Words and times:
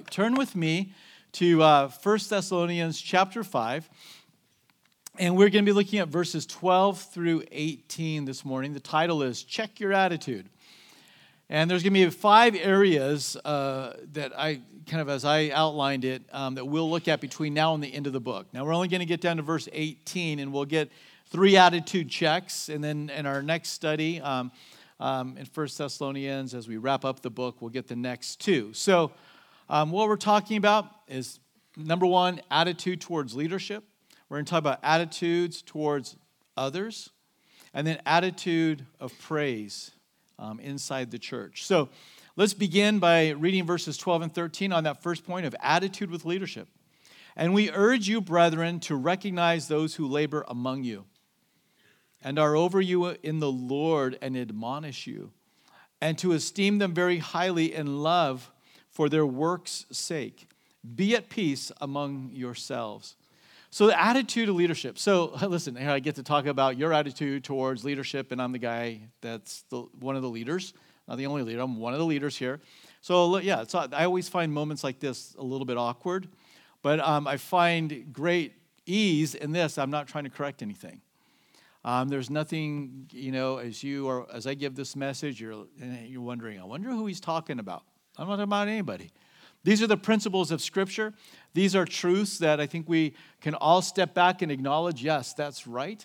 right, 0.00 0.10
turn 0.10 0.34
with 0.34 0.56
me 0.56 0.92
to 1.32 1.62
uh, 1.62 1.90
1 2.02 2.18
Thessalonians 2.28 2.98
chapter 3.00 3.44
5. 3.44 3.88
And 5.18 5.36
we're 5.36 5.50
going 5.50 5.64
to 5.64 5.70
be 5.70 5.74
looking 5.74 5.98
at 5.98 6.08
verses 6.08 6.46
12 6.46 7.02
through 7.02 7.42
18 7.52 8.24
this 8.24 8.42
morning. 8.42 8.72
The 8.72 8.80
title 8.80 9.22
is 9.22 9.42
Check 9.42 9.78
Your 9.78 9.92
Attitude. 9.92 10.48
And 11.50 11.70
there's 11.70 11.82
going 11.82 11.92
to 11.92 12.04
be 12.06 12.10
five 12.10 12.54
areas 12.54 13.36
uh, 13.44 13.96
that 14.12 14.32
I 14.38 14.62
kind 14.86 15.02
of, 15.02 15.10
as 15.10 15.26
I 15.26 15.50
outlined 15.50 16.06
it, 16.06 16.22
um, 16.32 16.54
that 16.54 16.64
we'll 16.64 16.90
look 16.90 17.06
at 17.06 17.20
between 17.20 17.52
now 17.52 17.74
and 17.74 17.82
the 17.82 17.92
end 17.92 18.06
of 18.06 18.14
the 18.14 18.20
book. 18.20 18.46
Now, 18.54 18.64
we're 18.64 18.74
only 18.74 18.88
going 18.88 19.00
to 19.00 19.06
get 19.06 19.20
down 19.20 19.36
to 19.36 19.42
verse 19.42 19.68
18, 19.70 20.38
and 20.38 20.50
we'll 20.50 20.64
get 20.64 20.90
three 21.26 21.58
attitude 21.58 22.08
checks. 22.08 22.70
And 22.70 22.82
then 22.82 23.10
in 23.14 23.26
our 23.26 23.42
next 23.42 23.70
study 23.70 24.20
um, 24.22 24.50
um, 24.98 25.36
in 25.36 25.44
First 25.44 25.76
Thessalonians, 25.76 26.54
as 26.54 26.68
we 26.68 26.78
wrap 26.78 27.04
up 27.04 27.20
the 27.20 27.30
book, 27.30 27.56
we'll 27.60 27.70
get 27.70 27.88
the 27.88 27.96
next 27.96 28.40
two. 28.40 28.72
So, 28.72 29.12
um, 29.70 29.92
what 29.92 30.08
we're 30.08 30.16
talking 30.16 30.56
about 30.56 30.86
is 31.06 31.38
number 31.76 32.04
one, 32.04 32.40
attitude 32.50 33.00
towards 33.00 33.36
leadership. 33.36 33.84
We're 34.28 34.38
going 34.38 34.44
to 34.44 34.50
talk 34.50 34.58
about 34.58 34.80
attitudes 34.82 35.62
towards 35.62 36.16
others, 36.56 37.10
and 37.72 37.86
then 37.86 38.02
attitude 38.04 38.84
of 38.98 39.16
praise 39.20 39.92
um, 40.40 40.58
inside 40.58 41.12
the 41.12 41.20
church. 41.20 41.64
So 41.66 41.88
let's 42.34 42.52
begin 42.52 42.98
by 42.98 43.28
reading 43.30 43.64
verses 43.64 43.96
12 43.96 44.22
and 44.22 44.34
13 44.34 44.72
on 44.72 44.82
that 44.84 45.04
first 45.04 45.24
point 45.24 45.46
of 45.46 45.54
attitude 45.60 46.10
with 46.10 46.24
leadership. 46.24 46.66
And 47.36 47.54
we 47.54 47.70
urge 47.70 48.08
you, 48.08 48.20
brethren, 48.20 48.80
to 48.80 48.96
recognize 48.96 49.68
those 49.68 49.94
who 49.94 50.08
labor 50.08 50.44
among 50.48 50.82
you 50.82 51.04
and 52.24 52.40
are 52.40 52.56
over 52.56 52.80
you 52.80 53.06
in 53.06 53.38
the 53.38 53.52
Lord 53.52 54.18
and 54.20 54.36
admonish 54.36 55.06
you, 55.06 55.30
and 56.00 56.18
to 56.18 56.32
esteem 56.32 56.78
them 56.78 56.92
very 56.92 57.18
highly 57.18 57.72
in 57.72 58.02
love 58.02 58.50
for 58.90 59.08
their 59.08 59.26
work's 59.26 59.86
sake. 59.90 60.48
Be 60.94 61.14
at 61.14 61.28
peace 61.28 61.70
among 61.80 62.30
yourselves. 62.32 63.16
So, 63.72 63.86
the 63.86 64.00
attitude 64.00 64.48
of 64.48 64.56
leadership. 64.56 64.98
So, 64.98 65.26
listen, 65.46 65.76
here 65.76 65.90
I 65.90 66.00
get 66.00 66.16
to 66.16 66.22
talk 66.22 66.46
about 66.46 66.76
your 66.76 66.92
attitude 66.92 67.44
towards 67.44 67.84
leadership, 67.84 68.32
and 68.32 68.42
I'm 68.42 68.52
the 68.52 68.58
guy 68.58 69.00
that's 69.20 69.62
the, 69.70 69.82
one 70.00 70.16
of 70.16 70.22
the 70.22 70.28
leaders. 70.28 70.74
Not 71.06 71.18
the 71.18 71.26
only 71.26 71.42
leader, 71.42 71.60
I'm 71.60 71.78
one 71.78 71.92
of 71.92 71.98
the 71.98 72.06
leaders 72.06 72.36
here. 72.36 72.60
So, 73.00 73.38
yeah, 73.38 73.64
so 73.66 73.86
I 73.92 74.04
always 74.04 74.28
find 74.28 74.52
moments 74.52 74.84
like 74.84 75.00
this 75.00 75.34
a 75.38 75.42
little 75.42 75.64
bit 75.64 75.76
awkward, 75.76 76.28
but 76.82 77.00
um, 77.00 77.26
I 77.26 77.36
find 77.36 78.12
great 78.12 78.54
ease 78.86 79.34
in 79.34 79.52
this. 79.52 79.78
I'm 79.78 79.90
not 79.90 80.08
trying 80.08 80.24
to 80.24 80.30
correct 80.30 80.62
anything. 80.62 81.00
Um, 81.84 82.08
there's 82.08 82.28
nothing, 82.28 83.08
you 83.12 83.32
know, 83.32 83.56
as 83.56 83.82
you 83.82 84.06
or 84.06 84.26
as 84.32 84.46
I 84.46 84.54
give 84.54 84.74
this 84.74 84.94
message, 84.94 85.40
you're, 85.40 85.64
you're 86.04 86.20
wondering, 86.20 86.60
I 86.60 86.64
wonder 86.64 86.90
who 86.90 87.06
he's 87.06 87.20
talking 87.20 87.58
about. 87.58 87.84
I'm 88.16 88.26
not 88.26 88.36
talking 88.36 88.44
about 88.44 88.68
anybody. 88.68 89.10
These 89.62 89.82
are 89.82 89.86
the 89.86 89.96
principles 89.96 90.50
of 90.50 90.62
Scripture. 90.62 91.12
These 91.52 91.76
are 91.76 91.84
truths 91.84 92.38
that 92.38 92.60
I 92.60 92.66
think 92.66 92.88
we 92.88 93.14
can 93.40 93.54
all 93.54 93.82
step 93.82 94.14
back 94.14 94.42
and 94.42 94.50
acknowledge 94.50 95.02
yes, 95.02 95.34
that's 95.34 95.66
right. 95.66 96.04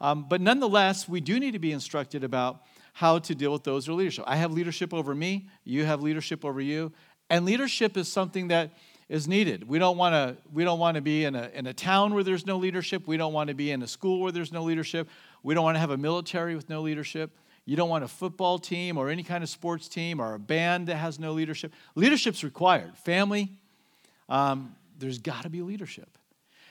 Um, 0.00 0.26
but 0.28 0.40
nonetheless, 0.40 1.08
we 1.08 1.20
do 1.20 1.38
need 1.38 1.52
to 1.52 1.58
be 1.58 1.72
instructed 1.72 2.24
about 2.24 2.62
how 2.94 3.18
to 3.18 3.34
deal 3.34 3.52
with 3.52 3.64
those 3.64 3.86
who 3.86 3.92
are 3.92 3.96
leadership. 3.96 4.24
I 4.26 4.36
have 4.36 4.52
leadership 4.52 4.94
over 4.94 5.14
me, 5.14 5.48
you 5.64 5.84
have 5.84 6.00
leadership 6.00 6.44
over 6.44 6.60
you, 6.60 6.92
and 7.28 7.44
leadership 7.44 7.96
is 7.96 8.10
something 8.10 8.48
that 8.48 8.70
is 9.08 9.28
needed. 9.28 9.68
We 9.68 9.78
don't 9.78 9.96
want 9.96 10.14
to 10.14 10.36
we 10.52 10.64
don't 10.64 10.78
want 10.78 10.94
to 10.94 11.00
be 11.02 11.24
in 11.24 11.34
a 11.34 11.50
in 11.52 11.66
a 11.66 11.74
town 11.74 12.14
where 12.14 12.24
there's 12.24 12.46
no 12.46 12.56
leadership. 12.56 13.06
We 13.06 13.16
don't 13.16 13.32
want 13.32 13.48
to 13.48 13.54
be 13.54 13.70
in 13.70 13.82
a 13.82 13.86
school 13.86 14.20
where 14.20 14.32
there's 14.32 14.52
no 14.52 14.62
leadership. 14.62 15.08
We 15.42 15.54
don't 15.54 15.64
want 15.64 15.74
to 15.74 15.80
have 15.80 15.90
a 15.90 15.96
military 15.96 16.56
with 16.56 16.70
no 16.70 16.80
leadership. 16.80 17.30
You 17.66 17.76
don't 17.76 17.88
want 17.88 18.04
a 18.04 18.08
football 18.08 18.58
team 18.58 18.98
or 18.98 19.08
any 19.08 19.22
kind 19.22 19.42
of 19.42 19.48
sports 19.48 19.88
team 19.88 20.20
or 20.20 20.34
a 20.34 20.38
band 20.38 20.88
that 20.88 20.96
has 20.96 21.18
no 21.18 21.32
leadership. 21.32 21.72
Leadership's 21.94 22.44
required. 22.44 22.96
Family, 22.98 23.50
um, 24.28 24.74
there's 24.98 25.18
got 25.18 25.42
to 25.44 25.50
be 25.50 25.62
leadership. 25.62 26.18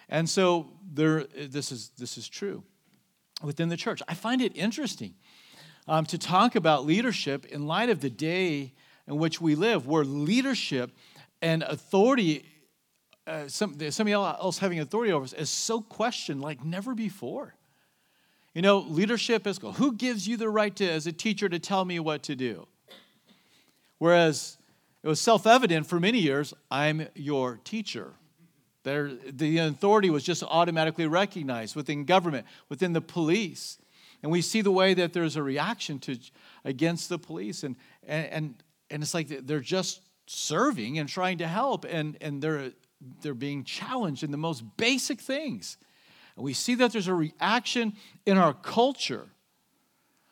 And 0.09 0.30
so 0.30 0.69
there, 0.91 1.23
this, 1.23 1.71
is, 1.71 1.89
this 1.97 2.17
is 2.17 2.27
true 2.27 2.64
within 3.41 3.69
the 3.69 3.77
church. 3.77 4.02
I 4.08 4.14
find 4.14 4.42
it 4.42 4.55
interesting 4.55 5.15
um, 5.87 6.05
to 6.05 6.17
talk 6.17 6.55
about 6.55 6.86
leadership 6.86 7.45
in 7.45 7.65
light 7.65 7.89
of 7.89 8.02
the 8.02 8.09
day 8.09 8.73
in 9.08 9.17
which 9.17 9.42
we 9.42 9.55
live, 9.55 9.87
where 9.87 10.05
leadership 10.05 10.92
and 11.42 11.64
authority, 11.64 12.45
uh, 13.27 13.48
some, 13.48 13.77
somebody 13.92 14.14
else 14.14 14.59
having 14.59 14.80
authority 14.80 15.11
over 15.11 15.26
us, 15.26 15.33
is 15.33 15.49
so 15.49 15.82
questioned 15.82 16.42
like 16.42 16.64
never 16.64 16.93
before. 16.93 17.55
You 18.53 18.61
know, 18.61 18.80
leadership 18.80 19.47
is 19.47 19.58
who 19.58 19.93
gives 19.93 20.27
you 20.27 20.37
the 20.37 20.49
right 20.49 20.75
to, 20.75 20.89
as 20.89 21.08
a 21.08 21.11
teacher, 21.11 21.49
to 21.49 21.59
tell 21.59 21.86
me 21.86 21.99
what 21.99 22.23
to 22.23 22.36
do? 22.36 22.67
Whereas 23.97 24.58
it 25.02 25.08
was 25.08 25.19
self 25.19 25.47
evident 25.47 25.87
for 25.87 25.99
many 25.99 26.19
years, 26.19 26.53
I'm 26.69 27.08
your 27.15 27.59
teacher. 27.64 28.14
There, 28.83 29.11
the 29.14 29.59
authority 29.59 30.09
was 30.09 30.23
just 30.23 30.43
automatically 30.43 31.08
recognized 31.08 31.75
within 31.75 32.05
government, 32.05 32.45
within 32.69 32.93
the 32.93 33.02
police. 33.02 33.77
And 34.21 34.31
we 34.31 34.41
see 34.41 34.61
the 34.61 34.71
way 34.71 34.93
that 34.93 35.14
there's 35.14 35.35
a 35.35 35.43
reaction 35.43 35.99
to, 35.99 36.17
against 36.64 37.09
the 37.09 37.17
police. 37.17 37.64
And, 37.64 37.75
and, 38.05 38.55
and 38.89 39.03
it's 39.03 39.14
like 39.14 39.27
they're 39.27 39.59
just 39.59 40.02
serving 40.25 40.99
and 40.99 41.09
trying 41.09 41.39
to 41.39 41.47
help, 41.47 41.85
and, 41.85 42.17
and 42.21 42.41
they're, 42.41 42.71
they're 43.21 43.33
being 43.33 43.64
challenged 43.64 44.23
in 44.23 44.31
the 44.31 44.37
most 44.37 44.64
basic 44.77 45.20
things. 45.20 45.77
And 46.36 46.44
we 46.44 46.54
see 46.54 46.76
that 46.76 46.92
there's 46.92 47.08
a 47.08 47.14
reaction 47.14 47.94
in 48.26 48.38
our 48.38 48.54
culture 48.54 49.27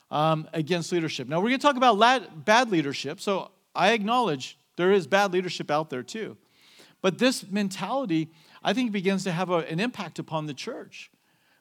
um, 0.09 0.47
against 0.53 0.91
leadership. 0.91 1.27
Now, 1.27 1.37
we're 1.37 1.49
going 1.49 1.59
to 1.59 1.65
talk 1.65 1.77
about 1.77 2.45
bad 2.45 2.71
leadership. 2.71 3.21
So 3.21 3.51
I 3.73 3.93
acknowledge 3.93 4.57
there 4.75 4.91
is 4.91 5.07
bad 5.07 5.31
leadership 5.31 5.71
out 5.71 5.89
there 5.89 6.03
too. 6.03 6.37
But 7.01 7.17
this 7.17 7.49
mentality, 7.49 8.29
I 8.63 8.73
think, 8.73 8.91
begins 8.91 9.23
to 9.23 9.31
have 9.31 9.49
a, 9.49 9.57
an 9.57 9.79
impact 9.79 10.19
upon 10.19 10.47
the 10.47 10.53
church 10.53 11.11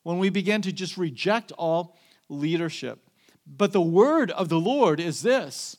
when 0.02 0.18
we 0.18 0.30
begin 0.30 0.62
to 0.62 0.72
just 0.72 0.96
reject 0.96 1.52
all 1.52 1.96
leadership. 2.28 2.98
But 3.46 3.72
the 3.72 3.80
word 3.80 4.30
of 4.30 4.48
the 4.48 4.60
Lord 4.60 5.00
is 5.00 5.22
this 5.22 5.76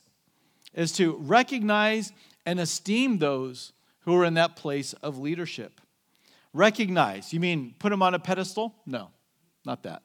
is 0.74 0.94
to 0.94 1.18
recognize 1.18 2.14
and 2.46 2.60
esteem 2.60 3.18
those 3.18 3.74
who 4.02 4.16
are 4.16 4.26
in 4.26 4.36
that 4.36 4.56
place 4.56 4.94
of 4.94 5.18
leadership. 5.18 5.81
Recognize, 6.54 7.32
you 7.32 7.40
mean 7.40 7.76
put 7.80 7.90
them 7.90 8.02
on 8.02 8.14
a 8.14 8.20
pedestal? 8.20 8.76
No, 8.86 9.10
not 9.66 9.84
that. 9.84 10.04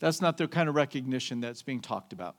That's 0.00 0.20
not 0.20 0.38
the 0.38 0.48
kind 0.48 0.68
of 0.68 0.74
recognition 0.74 1.40
that's 1.40 1.62
being 1.62 1.80
talked 1.80 2.12
about. 2.12 2.36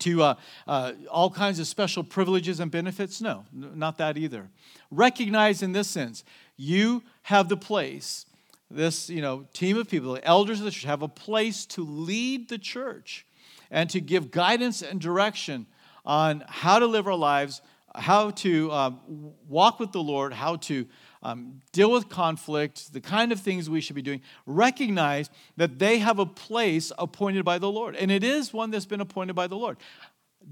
To 0.00 0.22
uh, 0.22 0.34
uh, 0.66 0.92
all 1.10 1.30
kinds 1.30 1.60
of 1.60 1.68
special 1.68 2.02
privileges 2.02 2.58
and 2.58 2.72
benefits? 2.72 3.20
No, 3.20 3.44
not 3.52 3.98
that 3.98 4.16
either. 4.16 4.50
Recognize 4.90 5.62
in 5.62 5.72
this 5.72 5.86
sense, 5.86 6.24
you 6.56 7.04
have 7.22 7.48
the 7.48 7.56
place, 7.56 8.26
this 8.68 9.08
you 9.08 9.22
know, 9.22 9.46
team 9.52 9.76
of 9.76 9.88
people, 9.88 10.14
the 10.14 10.24
elders 10.24 10.58
of 10.58 10.64
the 10.64 10.72
church, 10.72 10.84
have 10.84 11.02
a 11.02 11.08
place 11.08 11.66
to 11.66 11.84
lead 11.84 12.48
the 12.48 12.58
church 12.58 13.26
and 13.70 13.88
to 13.90 14.00
give 14.00 14.32
guidance 14.32 14.82
and 14.82 15.00
direction 15.00 15.66
on 16.04 16.44
how 16.48 16.80
to 16.80 16.86
live 16.86 17.06
our 17.06 17.14
lives, 17.14 17.62
how 17.94 18.30
to 18.30 18.70
um, 18.72 19.00
walk 19.48 19.78
with 19.78 19.92
the 19.92 20.02
Lord, 20.02 20.32
how 20.32 20.56
to 20.56 20.86
um, 21.26 21.60
deal 21.72 21.90
with 21.90 22.08
conflict, 22.08 22.92
the 22.92 23.00
kind 23.00 23.32
of 23.32 23.40
things 23.40 23.68
we 23.68 23.80
should 23.80 23.96
be 23.96 24.02
doing, 24.02 24.20
recognize 24.46 25.28
that 25.56 25.80
they 25.80 25.98
have 25.98 26.20
a 26.20 26.26
place 26.26 26.92
appointed 26.98 27.44
by 27.44 27.58
the 27.58 27.68
Lord. 27.68 27.96
And 27.96 28.12
it 28.12 28.22
is 28.22 28.52
one 28.52 28.70
that's 28.70 28.86
been 28.86 29.00
appointed 29.00 29.34
by 29.34 29.48
the 29.48 29.56
Lord. 29.56 29.76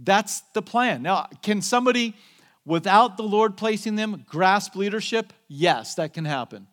That's 0.02 0.40
the 0.52 0.62
plan. 0.62 1.00
Now, 1.00 1.28
can 1.42 1.62
somebody, 1.62 2.16
without 2.64 3.16
the 3.16 3.22
Lord 3.22 3.56
placing 3.56 3.94
them, 3.94 4.24
grasp 4.28 4.74
leadership? 4.74 5.32
Yes, 5.46 5.94
that 5.94 6.12
can 6.12 6.24
happen. 6.24 6.66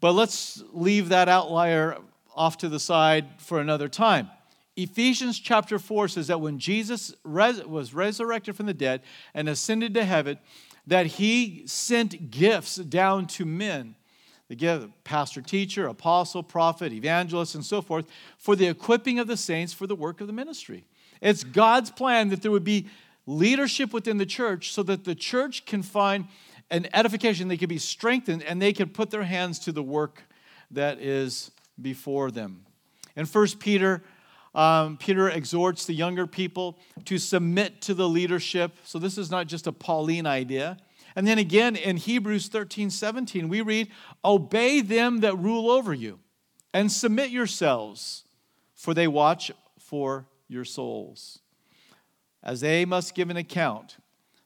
But 0.00 0.12
let's 0.12 0.60
leave 0.72 1.10
that 1.10 1.28
outlier 1.28 1.98
off 2.34 2.58
to 2.58 2.68
the 2.68 2.80
side 2.80 3.26
for 3.38 3.60
another 3.60 3.88
time. 3.88 4.30
Ephesians 4.74 5.38
chapter 5.38 5.78
4 5.78 6.08
says 6.08 6.26
that 6.26 6.40
when 6.40 6.58
Jesus 6.58 7.14
res- 7.22 7.64
was 7.64 7.94
resurrected 7.94 8.56
from 8.56 8.66
the 8.66 8.74
dead 8.74 9.00
and 9.32 9.48
ascended 9.48 9.94
to 9.94 10.04
heaven, 10.04 10.38
that 10.86 11.06
he 11.06 11.64
sent 11.66 12.30
gifts 12.30 12.76
down 12.76 13.26
to 13.26 13.44
men. 13.44 13.94
The 14.48 14.54
gift 14.54 14.88
pastor 15.02 15.42
teacher 15.42 15.88
apostle 15.88 16.42
prophet 16.42 16.92
evangelist 16.92 17.56
and 17.56 17.64
so 17.64 17.82
forth 17.82 18.06
for 18.38 18.54
the 18.54 18.68
equipping 18.68 19.18
of 19.18 19.26
the 19.26 19.36
saints 19.36 19.72
for 19.72 19.86
the 19.88 19.96
work 19.96 20.20
of 20.20 20.28
the 20.28 20.32
ministry. 20.32 20.84
It's 21.20 21.42
god's 21.42 21.90
plan 21.90 22.28
that 22.28 22.42
there 22.42 22.52
would 22.52 22.64
be 22.64 22.86
leadership 23.26 23.92
within 23.92 24.18
the 24.18 24.26
church 24.26 24.72
so 24.72 24.84
that 24.84 25.04
the 25.04 25.16
church 25.16 25.64
can 25.64 25.82
find 25.82 26.26
an 26.70 26.88
edification 26.94 27.48
they 27.48 27.56
can 27.56 27.68
be 27.68 27.78
strengthened 27.78 28.42
and 28.42 28.62
they 28.62 28.72
can 28.72 28.88
put 28.88 29.10
their 29.10 29.24
hands 29.24 29.58
to 29.60 29.72
the 29.72 29.82
work 29.82 30.22
that 30.70 31.00
is 31.00 31.50
before 31.80 32.30
them. 32.30 32.64
In 33.16 33.26
1 33.26 33.46
peter 33.58 34.02
um, 34.56 34.96
Peter 34.96 35.28
exhorts 35.28 35.84
the 35.84 35.92
younger 35.92 36.26
people 36.26 36.78
to 37.04 37.18
submit 37.18 37.82
to 37.82 37.94
the 37.94 38.08
leadership. 38.08 38.72
So 38.84 38.98
this 38.98 39.18
is 39.18 39.30
not 39.30 39.46
just 39.46 39.66
a 39.66 39.72
Pauline 39.72 40.26
idea. 40.26 40.78
And 41.14 41.26
then 41.26 41.38
again 41.38 41.76
in 41.76 41.98
Hebrews 41.98 42.48
13 42.48 42.90
17, 42.90 43.48
we 43.48 43.60
read, 43.60 43.92
Obey 44.24 44.80
them 44.80 45.20
that 45.20 45.36
rule 45.38 45.70
over 45.70 45.92
you 45.92 46.18
and 46.72 46.90
submit 46.90 47.30
yourselves, 47.30 48.24
for 48.74 48.94
they 48.94 49.06
watch 49.06 49.52
for 49.78 50.26
your 50.48 50.64
souls, 50.64 51.40
as 52.42 52.60
they 52.60 52.84
must 52.84 53.14
give 53.14 53.30
an 53.30 53.36
account 53.36 53.98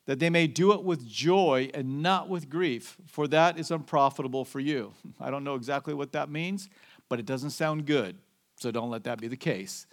that 0.06 0.18
they 0.18 0.30
may 0.30 0.48
do 0.48 0.72
it 0.72 0.82
with 0.82 1.06
joy 1.06 1.70
and 1.72 2.02
not 2.02 2.28
with 2.28 2.50
grief, 2.50 2.96
for 3.06 3.28
that 3.28 3.58
is 3.60 3.70
unprofitable 3.70 4.44
for 4.44 4.58
you. 4.58 4.92
I 5.20 5.30
don't 5.30 5.44
know 5.44 5.54
exactly 5.54 5.94
what 5.94 6.12
that 6.12 6.28
means, 6.28 6.68
but 7.08 7.20
it 7.20 7.26
doesn't 7.26 7.50
sound 7.50 7.86
good, 7.86 8.16
so 8.56 8.72
don't 8.72 8.90
let 8.90 9.04
that 9.04 9.20
be 9.20 9.28
the 9.28 9.36
case. 9.36 9.86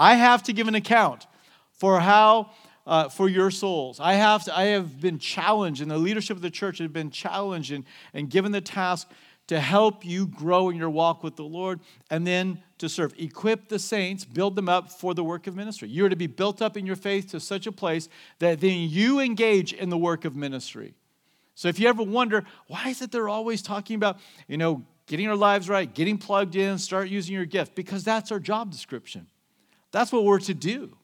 I 0.00 0.14
have 0.14 0.42
to 0.44 0.54
give 0.54 0.66
an 0.66 0.74
account 0.74 1.26
for 1.72 2.00
how 2.00 2.50
uh, 2.86 3.08
for 3.08 3.28
your 3.28 3.50
souls. 3.50 4.00
I 4.00 4.14
have, 4.14 4.44
to, 4.44 4.56
I 4.56 4.64
have 4.64 5.00
been 5.00 5.18
challenged, 5.18 5.82
and 5.82 5.90
the 5.90 5.98
leadership 5.98 6.36
of 6.36 6.42
the 6.42 6.50
church 6.50 6.78
has 6.78 6.88
been 6.88 7.10
challenged 7.10 7.70
and, 7.70 7.84
and 8.14 8.28
given 8.28 8.50
the 8.50 8.62
task 8.62 9.08
to 9.46 9.60
help 9.60 10.04
you 10.04 10.26
grow 10.26 10.70
in 10.70 10.76
your 10.76 10.90
walk 10.90 11.22
with 11.22 11.36
the 11.36 11.44
Lord 11.44 11.80
and 12.10 12.26
then 12.26 12.62
to 12.78 12.88
serve. 12.88 13.12
Equip 13.18 13.68
the 13.68 13.78
saints, 13.78 14.24
build 14.24 14.56
them 14.56 14.68
up 14.68 14.90
for 14.90 15.12
the 15.12 15.22
work 15.22 15.46
of 15.46 15.54
ministry. 15.54 15.88
You're 15.88 16.08
to 16.08 16.16
be 16.16 16.26
built 16.26 16.62
up 16.62 16.76
in 16.76 16.86
your 16.86 16.96
faith 16.96 17.30
to 17.32 17.40
such 17.40 17.66
a 17.66 17.72
place 17.72 18.08
that 18.38 18.60
then 18.60 18.88
you 18.88 19.20
engage 19.20 19.72
in 19.72 19.90
the 19.90 19.98
work 19.98 20.24
of 20.24 20.34
ministry. 20.34 20.94
So 21.54 21.68
if 21.68 21.78
you 21.78 21.88
ever 21.88 22.02
wonder, 22.02 22.44
why 22.68 22.88
is 22.88 23.02
it 23.02 23.12
they're 23.12 23.28
always 23.28 23.60
talking 23.60 23.96
about, 23.96 24.18
you 24.48 24.56
know, 24.56 24.84
getting 25.06 25.28
our 25.28 25.36
lives 25.36 25.68
right, 25.68 25.92
getting 25.92 26.16
plugged 26.16 26.56
in, 26.56 26.78
start 26.78 27.08
using 27.08 27.34
your 27.34 27.44
gift? 27.44 27.74
Because 27.74 28.02
that's 28.02 28.32
our 28.32 28.40
job 28.40 28.70
description. 28.70 29.26
That's 29.92 30.12
what 30.12 30.24
we're 30.24 30.38
to 30.40 30.54
do 30.54 30.96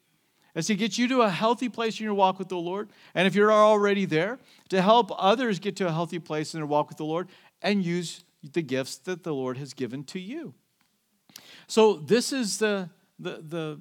is 0.57 0.67
to 0.69 0.75
get 0.75 0.97
you 0.97 1.07
to 1.07 1.21
a 1.21 1.29
healthy 1.29 1.69
place 1.69 2.01
in 2.01 2.05
your 2.05 2.15
walk 2.15 2.39
with 2.39 2.49
the 2.49 2.57
Lord. 2.57 2.89
And 3.15 3.29
if 3.29 3.35
you're 3.35 3.53
already 3.53 4.07
there, 4.07 4.39
to 4.71 4.81
help 4.81 5.11
others 5.17 5.59
get 5.59 5.77
to 5.77 5.87
a 5.87 5.93
healthy 5.93 6.19
place 6.19 6.55
in 6.55 6.61
their 6.61 6.67
walk 6.67 6.89
with 6.89 6.97
the 6.97 7.05
Lord 7.05 7.29
and 7.61 7.85
use 7.85 8.25
the 8.53 8.63
gifts 8.63 8.97
that 8.99 9.23
the 9.23 9.35
Lord 9.35 9.59
has 9.59 9.75
given 9.75 10.03
to 10.05 10.19
you. 10.19 10.55
So, 11.67 11.95
this 11.95 12.33
is 12.33 12.59
the, 12.59 12.89
the, 13.19 13.43
the, 13.43 13.81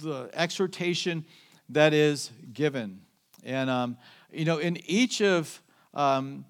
the 0.00 0.30
exhortation 0.32 1.24
that 1.68 1.92
is 1.92 2.30
given. 2.52 3.02
And, 3.44 3.70
um, 3.70 3.96
you 4.32 4.44
know, 4.44 4.58
in 4.58 4.78
each 4.86 5.22
of 5.22 5.62
um, 5.94 6.44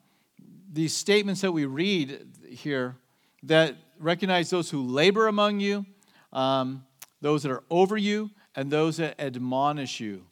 these 0.73 0.95
statements 0.95 1.43
that 1.43 1.53
we 1.53 1.67
read 1.67 2.27
here, 2.49 2.97
that 3.43 3.77
recognize 3.99 4.49
those 4.49 4.71
who 4.71 4.83
labor 4.83 5.27
among 5.27 5.61
you, 5.61 5.85
um, 6.33 6.85
those 7.21 7.43
that 7.43 7.53
are 7.53 7.65
over 7.71 7.97
you, 7.97 8.31
and 8.57 8.71
those 8.71 8.97
that 8.97 9.21
admonish 9.21 10.01
you. 10.01 10.25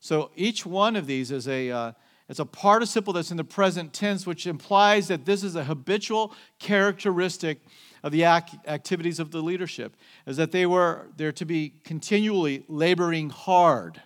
So 0.00 0.30
each 0.36 0.66
one 0.66 0.96
of 0.96 1.06
these 1.06 1.30
is 1.30 1.48
a 1.48 1.70
uh, 1.70 1.92
it's 2.28 2.38
a 2.38 2.46
participle 2.46 3.12
that's 3.12 3.30
in 3.30 3.36
the 3.36 3.44
present 3.44 3.92
tense, 3.92 4.26
which 4.26 4.46
implies 4.46 5.08
that 5.08 5.26
this 5.26 5.42
is 5.42 5.56
a 5.56 5.64
habitual 5.64 6.32
characteristic 6.58 7.60
of 8.02 8.12
the 8.12 8.24
act, 8.24 8.54
activities 8.66 9.18
of 9.18 9.30
the 9.30 9.42
leadership, 9.42 9.96
is 10.26 10.36
that 10.36 10.52
they 10.52 10.66
were 10.66 11.06
there 11.16 11.32
to 11.32 11.44
be 11.44 11.72
continually 11.84 12.64
laboring 12.68 13.30
hard. 13.30 14.00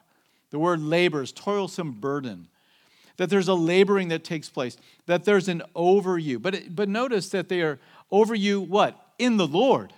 The 0.51 0.59
word 0.59 0.81
labor 0.81 1.23
is 1.23 1.33
toilsome 1.33 1.93
burden. 1.93 2.49
That 3.19 3.31
there's 3.31 3.49
a 3.49 3.55
laboring 3.55 4.09
that 4.09 4.23
takes 4.25 4.49
place, 4.49 4.77
that 5.07 5.25
there's 5.25 5.49
an 5.49 5.63
over 5.75 6.19
you. 6.19 6.39
But, 6.39 6.75
but 6.75 6.89
notice 6.89 7.29
that 7.31 7.49
they 7.49 7.61
are 7.63 7.79
over 8.11 8.35
you 8.35 8.61
what? 8.61 8.97
In 9.19 9.37
the 9.37 9.47
Lord. 9.47 9.93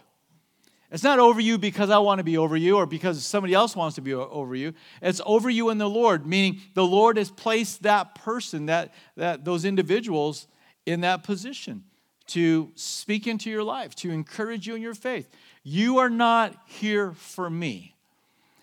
It's 0.91 1.05
not 1.05 1.21
over 1.21 1.41
you 1.41 1.57
because 1.57 1.89
I 1.89 1.99
want 1.99 2.19
to 2.19 2.25
be 2.25 2.37
over 2.37 2.57
you 2.57 2.77
or 2.77 2.87
because 2.87 3.25
somebody 3.25 3.55
else 3.55 3.77
wants 3.77 3.95
to 3.95 4.01
be 4.01 4.13
over 4.13 4.55
you. 4.55 4.75
It's 5.01 5.21
over 5.25 5.49
you 5.49 5.71
in 5.71 5.79
the 5.79 5.89
Lord, 5.89 6.27
meaning 6.27 6.61
the 6.75 6.85
Lord 6.85 7.17
has 7.17 7.31
placed 7.31 7.85
that 7.85 8.17
person, 8.17 8.67
that, 8.67 8.93
that 9.17 9.45
those 9.45 9.65
individuals 9.65 10.49
in 10.87 11.03
that 11.03 11.23
position 11.23 11.85
to 12.29 12.73
speak 12.75 13.27
into 13.27 13.51
your 13.51 13.63
life, 13.63 13.95
to 13.97 14.11
encourage 14.11 14.67
you 14.67 14.75
in 14.75 14.83
your 14.83 14.95
faith. 14.95 15.29
You 15.63 15.99
are 15.99 16.11
not 16.11 16.57
here 16.67 17.13
for 17.13 17.49
me. 17.49 17.95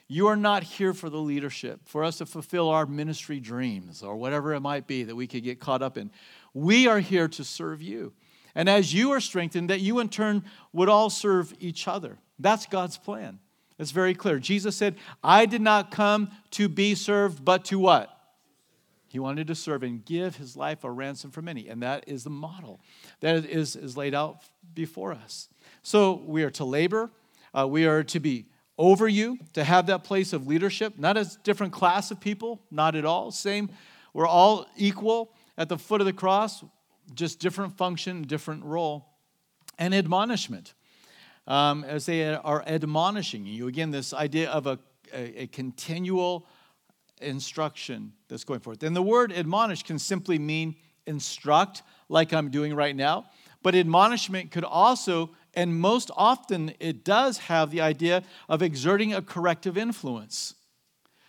You 0.10 0.28
are 0.28 0.38
not 0.38 0.64
here 0.64 0.94
for 0.94 1.10
the 1.10 1.20
leadership, 1.20 1.82
for 1.86 2.04
us 2.04 2.20
to 2.20 2.26
fulfill 2.26 2.70
our 2.70 2.86
ministry 2.86 3.40
dreams 3.42 4.04
or 4.04 4.16
whatever 4.16 4.54
it 4.54 4.62
might 4.62 4.88
be 4.88 5.04
that 5.04 5.16
we 5.16 5.28
could 5.28 5.44
get 5.44 5.60
caught 5.60 5.82
up 5.82 5.98
in. 5.98 6.12
We 6.54 6.88
are 6.88 7.00
here 7.00 7.28
to 7.28 7.44
serve 7.44 7.82
you. 7.82 8.14
And 8.58 8.68
as 8.68 8.92
you 8.92 9.12
are 9.12 9.20
strengthened, 9.20 9.70
that 9.70 9.82
you 9.82 10.00
in 10.00 10.10
turn 10.10 10.44
would 10.74 10.90
all 10.90 11.12
serve 11.12 11.54
each 11.60 11.88
other. 11.88 12.18
That's 12.40 12.66
God's 12.66 12.98
plan. 12.98 13.38
It's 13.78 13.92
very 13.92 14.16
clear. 14.16 14.40
Jesus 14.40 14.76
said, 14.76 14.96
I 15.24 15.46
did 15.46 15.62
not 15.62 15.92
come 15.92 16.32
to 16.52 16.68
be 16.68 16.96
served, 16.96 17.46
but 17.46 17.66
to 17.66 17.78
what? 17.78 18.10
He 19.10 19.20
wanted 19.20 19.46
to 19.48 19.56
serve 19.56 19.84
and 19.84 20.04
give 20.04 20.38
his 20.38 20.58
life 20.58 20.84
a 20.84 20.90
ransom 20.90 21.30
for 21.30 21.44
many. 21.44 21.68
And 21.68 21.84
that 21.84 22.06
is 22.08 22.24
the 22.24 22.32
model 22.32 22.82
that 23.20 23.46
is, 23.46 23.76
is 23.76 23.96
laid 23.96 24.16
out 24.16 24.42
before 24.74 25.14
us. 25.14 25.50
So 25.84 26.24
we 26.26 26.42
are 26.42 26.50
to 26.52 26.66
labor, 26.66 27.12
uh, 27.56 27.68
we 27.68 27.86
are 27.86 28.04
to 28.06 28.20
be 28.20 28.48
over 28.80 29.08
you, 29.08 29.38
to 29.54 29.64
have 29.64 29.86
that 29.86 30.04
place 30.04 30.34
of 30.34 30.48
leadership, 30.48 30.98
not 30.98 31.16
as 31.16 31.36
a 31.36 31.40
different 31.44 31.74
class 31.74 32.10
of 32.10 32.20
people, 32.20 32.64
not 32.72 32.96
at 32.96 33.06
all. 33.06 33.30
Same, 33.30 33.70
we're 34.14 34.28
all 34.28 34.66
equal 34.76 35.32
at 35.60 35.70
the 35.70 35.78
foot 35.78 36.02
of 36.02 36.06
the 36.08 36.14
cross 36.14 36.64
just 37.14 37.40
different 37.40 37.78
function, 37.78 38.24
different 38.24 38.64
role. 38.64 39.08
And 39.80 39.94
admonishment, 39.94 40.74
um, 41.46 41.84
as 41.84 42.06
they 42.08 42.34
are 42.34 42.64
admonishing 42.66 43.46
you. 43.46 43.68
Again, 43.68 43.92
this 43.92 44.14
idea 44.14 44.50
of 44.50 44.66
a, 44.66 44.80
a, 45.14 45.44
a 45.44 45.48
continual 45.48 46.48
instruction 47.22 48.14
that's 48.28 48.44
going 48.44 48.60
forth. 48.60 48.84
And 48.84 48.96
the 48.96 49.02
word 49.04 49.32
admonish 49.32 49.84
can 49.84 50.00
simply 50.00 50.40
mean 50.40 50.76
instruct, 51.06 51.84
like 52.10 52.34
I'm 52.34 52.50
doing 52.50 52.74
right 52.74 52.96
now. 52.96 53.26
But 53.64 53.76
admonishment 53.76 54.52
could 54.52 54.64
also, 54.64 55.32
and 55.54 55.80
most 55.80 56.12
often 56.16 56.74
it 56.80 57.04
does 57.04 57.38
have 57.40 57.72
the 57.72 57.82
idea 57.82 58.24
of 58.50 58.62
exerting 58.62 59.14
a 59.14 59.22
corrective 59.22 59.78
influence. 59.78 60.56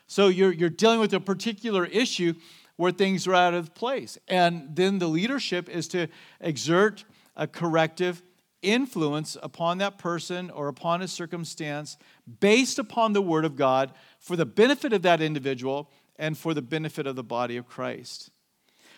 So 0.07 0.29
you're, 0.29 0.53
you're 0.53 0.71
dealing 0.71 1.01
with 1.01 1.13
a 1.15 1.21
particular 1.21 1.85
issue 1.85 2.35
where 2.79 2.93
things 2.93 3.27
are 3.27 3.35
out 3.35 3.55
of 3.55 3.75
place. 3.75 4.17
And 4.29 4.69
then 4.75 5.01
the 5.01 5.09
leadership 5.09 5.69
is 5.69 5.89
to 5.89 6.07
exert 6.41 7.05
a 7.37 7.49
corrective 7.49 8.23
influence 8.63 9.37
upon 9.43 9.79
that 9.79 9.99
person 9.99 10.49
or 10.51 10.69
upon 10.69 11.03
a 11.03 11.09
circumstance 11.09 11.97
based 12.39 12.79
upon 12.79 13.13
the 13.13 13.21
Word 13.21 13.45
of 13.45 13.57
God 13.57 13.93
for 14.21 14.37
the 14.37 14.47
benefit 14.47 14.93
of 14.93 15.03
that 15.03 15.21
individual 15.21 15.91
and 16.17 16.39
for 16.39 16.55
the 16.55 16.63
benefit 16.63 17.09
of 17.09 17.17
the 17.17 17.25
body 17.25 17.57
of 17.57 17.67
Christ. 17.67 18.31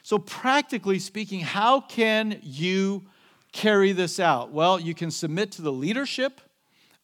So, 0.02 0.18
practically 0.18 0.98
speaking, 0.98 1.40
how 1.40 1.80
can 1.80 2.38
you 2.42 3.06
carry 3.52 3.92
this 3.92 4.20
out? 4.20 4.52
Well, 4.52 4.78
you 4.78 4.94
can 4.94 5.10
submit 5.10 5.52
to 5.52 5.62
the 5.62 5.72
leadership 5.72 6.42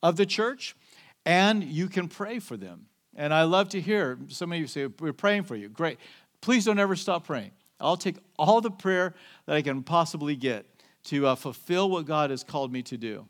of 0.02 0.16
the 0.16 0.26
church 0.26 0.76
and 1.24 1.64
you 1.64 1.88
can 1.88 2.08
pray 2.08 2.38
for 2.38 2.58
them. 2.58 2.86
And 3.16 3.32
I 3.32 3.44
love 3.44 3.70
to 3.70 3.80
hear 3.80 4.18
some 4.28 4.52
of 4.52 4.58
you 4.58 4.66
say, 4.66 4.86
We're 4.86 5.14
praying 5.14 5.44
for 5.44 5.56
you. 5.56 5.70
Great. 5.70 5.98
Please 6.46 6.64
don't 6.64 6.78
ever 6.78 6.94
stop 6.94 7.26
praying. 7.26 7.50
I'll 7.80 7.96
take 7.96 8.18
all 8.38 8.60
the 8.60 8.70
prayer 8.70 9.16
that 9.46 9.56
I 9.56 9.62
can 9.62 9.82
possibly 9.82 10.36
get 10.36 10.64
to 11.06 11.26
uh, 11.26 11.34
fulfill 11.34 11.90
what 11.90 12.06
God 12.06 12.30
has 12.30 12.44
called 12.44 12.72
me 12.72 12.84
to 12.84 12.96
do. 12.96 13.26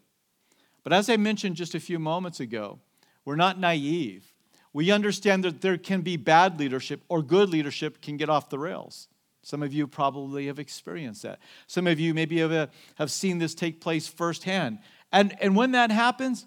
But 0.84 0.92
as 0.92 1.08
I 1.08 1.16
mentioned 1.16 1.56
just 1.56 1.74
a 1.74 1.80
few 1.80 1.98
moments 1.98 2.40
ago, 2.40 2.78
we're 3.24 3.36
not 3.36 3.58
naive. 3.58 4.34
We 4.74 4.90
understand 4.90 5.44
that 5.44 5.62
there 5.62 5.78
can 5.78 6.02
be 6.02 6.18
bad 6.18 6.58
leadership 6.58 7.04
or 7.08 7.22
good 7.22 7.48
leadership 7.48 8.02
can 8.02 8.18
get 8.18 8.28
off 8.28 8.50
the 8.50 8.58
rails. 8.58 9.08
Some 9.40 9.62
of 9.62 9.72
you 9.72 9.86
probably 9.86 10.48
have 10.48 10.58
experienced 10.58 11.22
that. 11.22 11.38
Some 11.66 11.86
of 11.86 11.98
you 11.98 12.12
maybe 12.12 12.40
have, 12.40 12.52
uh, 12.52 12.66
have 12.96 13.10
seen 13.10 13.38
this 13.38 13.54
take 13.54 13.80
place 13.80 14.06
firsthand. 14.06 14.80
And, 15.10 15.34
and 15.40 15.56
when 15.56 15.70
that 15.72 15.90
happens, 15.90 16.44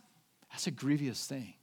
that's 0.52 0.68
a 0.68 0.72
grievous 0.72 1.26
thing. 1.26 1.56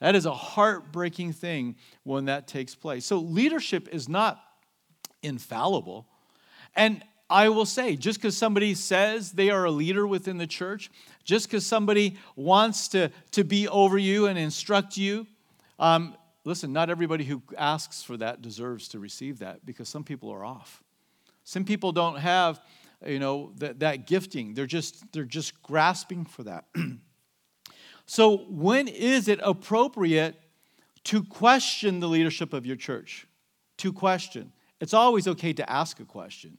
That 0.00 0.14
is 0.14 0.26
a 0.26 0.34
heartbreaking 0.34 1.32
thing 1.32 1.76
when 2.02 2.26
that 2.26 2.46
takes 2.46 2.74
place. 2.74 3.06
So, 3.06 3.18
leadership 3.18 3.88
is 3.90 4.08
not 4.08 4.42
infallible. 5.22 6.06
And 6.74 7.02
I 7.28 7.48
will 7.48 7.66
say, 7.66 7.96
just 7.96 8.20
because 8.20 8.36
somebody 8.36 8.74
says 8.74 9.32
they 9.32 9.50
are 9.50 9.64
a 9.64 9.70
leader 9.70 10.06
within 10.06 10.38
the 10.38 10.46
church, 10.46 10.90
just 11.24 11.48
because 11.48 11.66
somebody 11.66 12.16
wants 12.36 12.88
to, 12.88 13.10
to 13.32 13.42
be 13.42 13.66
over 13.68 13.98
you 13.98 14.26
and 14.26 14.38
instruct 14.38 14.96
you, 14.96 15.26
um, 15.78 16.14
listen, 16.44 16.72
not 16.72 16.88
everybody 16.88 17.24
who 17.24 17.42
asks 17.58 18.02
for 18.02 18.16
that 18.18 18.42
deserves 18.42 18.88
to 18.88 18.98
receive 18.98 19.40
that 19.40 19.66
because 19.66 19.88
some 19.88 20.04
people 20.04 20.30
are 20.30 20.44
off. 20.44 20.82
Some 21.42 21.64
people 21.64 21.90
don't 21.90 22.18
have, 22.18 22.60
you 23.04 23.18
know, 23.18 23.52
that, 23.58 23.80
that 23.80 24.06
gifting. 24.06 24.54
They're 24.54 24.66
just, 24.66 25.12
they're 25.12 25.24
just 25.24 25.60
grasping 25.62 26.24
for 26.26 26.44
that. 26.44 26.66
So, 28.06 28.38
when 28.48 28.86
is 28.88 29.28
it 29.28 29.40
appropriate 29.42 30.36
to 31.04 31.24
question 31.24 32.00
the 32.00 32.08
leadership 32.08 32.52
of 32.52 32.64
your 32.64 32.76
church? 32.76 33.26
To 33.78 33.92
question. 33.92 34.52
It's 34.80 34.94
always 34.94 35.26
okay 35.26 35.52
to 35.54 35.70
ask 35.70 36.00
a 36.00 36.04
question. 36.04 36.58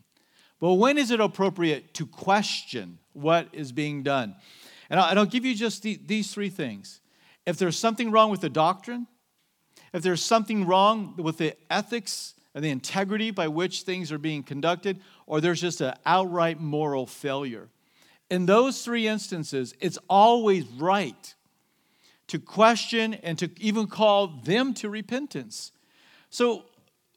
But 0.59 0.73
when 0.73 0.97
is 0.97 1.11
it 1.11 1.19
appropriate 1.19 1.93
to 1.95 2.05
question 2.05 2.99
what 3.13 3.47
is 3.53 3.71
being 3.71 4.03
done? 4.03 4.35
And 4.89 4.99
I'll 4.99 5.25
give 5.25 5.45
you 5.45 5.53
just 5.53 5.83
these 5.83 6.33
three 6.33 6.49
things. 6.49 7.01
If 7.45 7.57
there's 7.57 7.77
something 7.77 8.11
wrong 8.11 8.31
with 8.31 8.41
the 8.41 8.49
doctrine, 8.49 9.07
if 9.93 10.01
there's 10.01 10.23
something 10.23 10.65
wrong 10.65 11.15
with 11.17 11.37
the 11.37 11.55
ethics 11.69 12.33
and 12.53 12.63
the 12.63 12.69
integrity 12.69 13.31
by 13.31 13.47
which 13.47 13.83
things 13.83 14.11
are 14.11 14.17
being 14.17 14.43
conducted, 14.43 14.99
or 15.27 15.39
there's 15.39 15.61
just 15.61 15.79
an 15.81 15.93
outright 16.05 16.59
moral 16.59 17.05
failure. 17.05 17.69
In 18.29 18.45
those 18.45 18.83
three 18.83 19.07
instances, 19.07 19.73
it's 19.79 19.99
always 20.09 20.65
right 20.65 21.35
to 22.27 22.39
question 22.39 23.13
and 23.15 23.37
to 23.39 23.49
even 23.57 23.87
call 23.87 24.27
them 24.27 24.73
to 24.75 24.89
repentance. 24.89 25.71
So, 26.29 26.65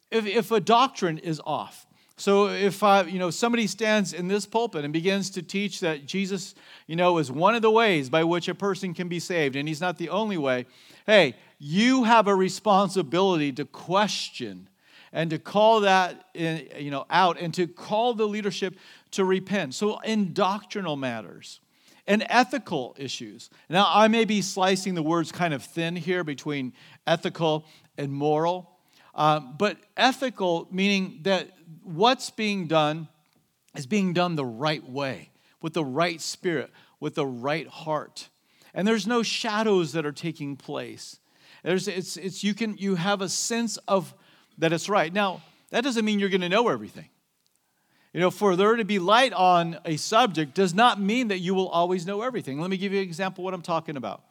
if, 0.09 0.25
if 0.25 0.51
a 0.51 0.59
doctrine 0.59 1.17
is 1.17 1.41
off, 1.45 1.85
so 2.21 2.49
if 2.49 2.83
uh, 2.83 3.05
you 3.07 3.17
know 3.17 3.31
somebody 3.31 3.65
stands 3.65 4.13
in 4.13 4.27
this 4.27 4.45
pulpit 4.45 4.83
and 4.83 4.93
begins 4.93 5.31
to 5.31 5.41
teach 5.41 5.79
that 5.79 6.05
Jesus, 6.05 6.53
you 6.85 6.95
know, 6.95 7.17
is 7.17 7.31
one 7.31 7.55
of 7.55 7.63
the 7.63 7.71
ways 7.71 8.09
by 8.09 8.23
which 8.23 8.47
a 8.47 8.53
person 8.53 8.93
can 8.93 9.07
be 9.07 9.19
saved, 9.19 9.55
and 9.55 9.67
he's 9.67 9.81
not 9.81 9.97
the 9.97 10.09
only 10.09 10.37
way, 10.37 10.67
hey, 11.07 11.35
you 11.57 12.03
have 12.03 12.27
a 12.27 12.35
responsibility 12.35 13.51
to 13.53 13.65
question 13.65 14.69
and 15.11 15.29
to 15.31 15.39
call 15.39 15.81
that 15.81 16.25
in, 16.33 16.67
you 16.77 16.91
know 16.91 17.05
out 17.09 17.39
and 17.39 17.53
to 17.55 17.67
call 17.67 18.13
the 18.13 18.27
leadership 18.27 18.75
to 19.11 19.25
repent. 19.25 19.73
So 19.73 19.99
in 19.99 20.33
doctrinal 20.33 20.95
matters 20.95 21.59
and 22.07 22.25
ethical 22.29 22.95
issues. 22.97 23.49
Now 23.69 23.85
I 23.87 24.07
may 24.07 24.25
be 24.25 24.41
slicing 24.41 24.95
the 24.95 25.03
words 25.03 25.31
kind 25.31 25.53
of 25.53 25.63
thin 25.63 25.95
here 25.95 26.23
between 26.23 26.73
ethical 27.05 27.65
and 27.97 28.11
moral. 28.11 28.69
Um, 29.13 29.55
but 29.57 29.77
ethical, 29.97 30.67
meaning 30.71 31.19
that 31.23 31.51
what's 31.83 32.29
being 32.29 32.67
done 32.67 33.07
is 33.75 33.85
being 33.85 34.13
done 34.13 34.35
the 34.35 34.45
right 34.45 34.87
way, 34.87 35.31
with 35.61 35.73
the 35.73 35.83
right 35.83 36.19
spirit, 36.21 36.71
with 36.99 37.15
the 37.15 37.25
right 37.25 37.67
heart. 37.67 38.29
And 38.73 38.87
there's 38.87 39.07
no 39.07 39.21
shadows 39.23 39.93
that 39.93 40.05
are 40.05 40.11
taking 40.11 40.55
place. 40.55 41.19
There's, 41.63 41.87
it's, 41.87 42.17
it's, 42.17 42.43
you, 42.43 42.53
can, 42.53 42.77
you 42.77 42.95
have 42.95 43.21
a 43.21 43.29
sense 43.29 43.77
of 43.87 44.13
that 44.57 44.73
it's 44.73 44.89
right. 44.89 45.13
Now, 45.13 45.41
that 45.69 45.83
doesn't 45.83 46.03
mean 46.03 46.19
you're 46.19 46.29
going 46.29 46.41
to 46.41 46.49
know 46.49 46.69
everything. 46.69 47.09
You 48.13 48.19
know, 48.19 48.31
for 48.31 48.57
there 48.57 48.75
to 48.75 48.83
be 48.83 48.99
light 48.99 49.31
on 49.31 49.77
a 49.85 49.95
subject 49.95 50.53
does 50.53 50.73
not 50.73 50.99
mean 50.99 51.29
that 51.29 51.39
you 51.39 51.53
will 51.53 51.69
always 51.69 52.05
know 52.05 52.21
everything. 52.21 52.59
Let 52.59 52.69
me 52.69 52.75
give 52.77 52.91
you 52.91 52.99
an 52.99 53.05
example 53.05 53.41
of 53.41 53.45
what 53.45 53.53
I'm 53.53 53.61
talking 53.61 53.95
about. 53.95 54.23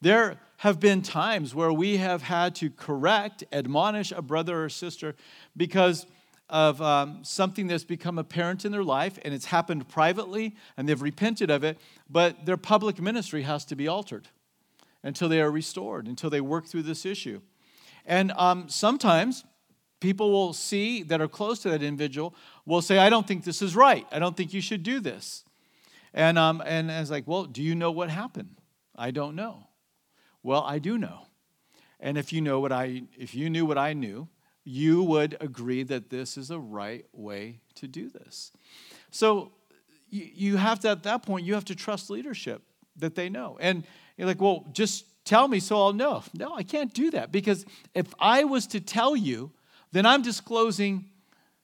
There 0.00 0.38
have 0.58 0.78
been 0.78 1.02
times 1.02 1.54
where 1.54 1.72
we 1.72 1.96
have 1.96 2.22
had 2.22 2.54
to 2.56 2.70
correct, 2.70 3.42
admonish 3.52 4.12
a 4.12 4.22
brother 4.22 4.64
or 4.64 4.68
sister 4.68 5.16
because 5.56 6.06
of 6.48 6.80
um, 6.80 7.24
something 7.24 7.66
that's 7.66 7.82
become 7.82 8.18
apparent 8.18 8.64
in 8.64 8.70
their 8.70 8.84
life 8.84 9.18
and 9.24 9.34
it's 9.34 9.46
happened 9.46 9.88
privately 9.88 10.54
and 10.76 10.88
they've 10.88 11.02
repented 11.02 11.50
of 11.50 11.64
it, 11.64 11.78
but 12.08 12.46
their 12.46 12.56
public 12.56 13.00
ministry 13.00 13.42
has 13.42 13.64
to 13.64 13.74
be 13.74 13.88
altered 13.88 14.28
until 15.02 15.28
they 15.28 15.40
are 15.40 15.50
restored, 15.50 16.06
until 16.06 16.30
they 16.30 16.40
work 16.40 16.66
through 16.66 16.82
this 16.82 17.04
issue. 17.04 17.40
And 18.04 18.30
um, 18.36 18.68
sometimes 18.68 19.44
people 20.00 20.30
will 20.30 20.52
see 20.52 21.02
that 21.02 21.20
are 21.20 21.28
close 21.28 21.58
to 21.60 21.70
that 21.70 21.82
individual 21.82 22.34
will 22.66 22.82
say, 22.82 22.98
I 22.98 23.08
don't 23.08 23.26
think 23.26 23.44
this 23.44 23.62
is 23.62 23.74
right. 23.74 24.06
I 24.12 24.18
don't 24.18 24.36
think 24.36 24.52
you 24.52 24.60
should 24.60 24.82
do 24.82 25.00
this. 25.00 25.44
And, 26.12 26.38
um, 26.38 26.62
and 26.64 26.90
it's 26.90 27.10
like, 27.10 27.26
well, 27.26 27.44
do 27.44 27.62
you 27.62 27.74
know 27.74 27.90
what 27.90 28.10
happened? 28.10 28.56
I 28.96 29.10
don't 29.10 29.36
know. 29.36 29.68
Well, 30.42 30.62
I 30.62 30.78
do 30.78 30.98
know. 30.98 31.26
And 32.00 32.18
if 32.18 32.32
you 32.32 32.40
know 32.40 32.60
what 32.60 32.72
I 32.72 33.02
if 33.18 33.34
you 33.34 33.50
knew 33.50 33.64
what 33.64 33.78
I 33.78 33.92
knew, 33.92 34.28
you 34.64 35.02
would 35.02 35.36
agree 35.40 35.82
that 35.84 36.10
this 36.10 36.36
is 36.36 36.50
a 36.50 36.58
right 36.58 37.04
way 37.12 37.60
to 37.76 37.88
do 37.88 38.10
this. 38.10 38.52
So 39.10 39.52
you 40.08 40.56
have 40.56 40.80
to 40.80 40.90
at 40.90 41.02
that 41.04 41.24
point 41.24 41.46
you 41.46 41.54
have 41.54 41.64
to 41.66 41.74
trust 41.74 42.10
leadership 42.10 42.62
that 42.96 43.14
they 43.14 43.28
know. 43.28 43.56
And 43.60 43.84
you're 44.16 44.26
like, 44.26 44.40
"Well, 44.40 44.66
just 44.72 45.04
tell 45.24 45.48
me 45.48 45.58
so 45.58 45.76
I'll 45.82 45.92
know." 45.92 46.22
No, 46.34 46.54
I 46.54 46.62
can't 46.62 46.92
do 46.92 47.10
that 47.12 47.32
because 47.32 47.64
if 47.94 48.06
I 48.18 48.44
was 48.44 48.66
to 48.68 48.80
tell 48.80 49.16
you, 49.16 49.52
then 49.92 50.06
I'm 50.06 50.22
disclosing 50.22 51.06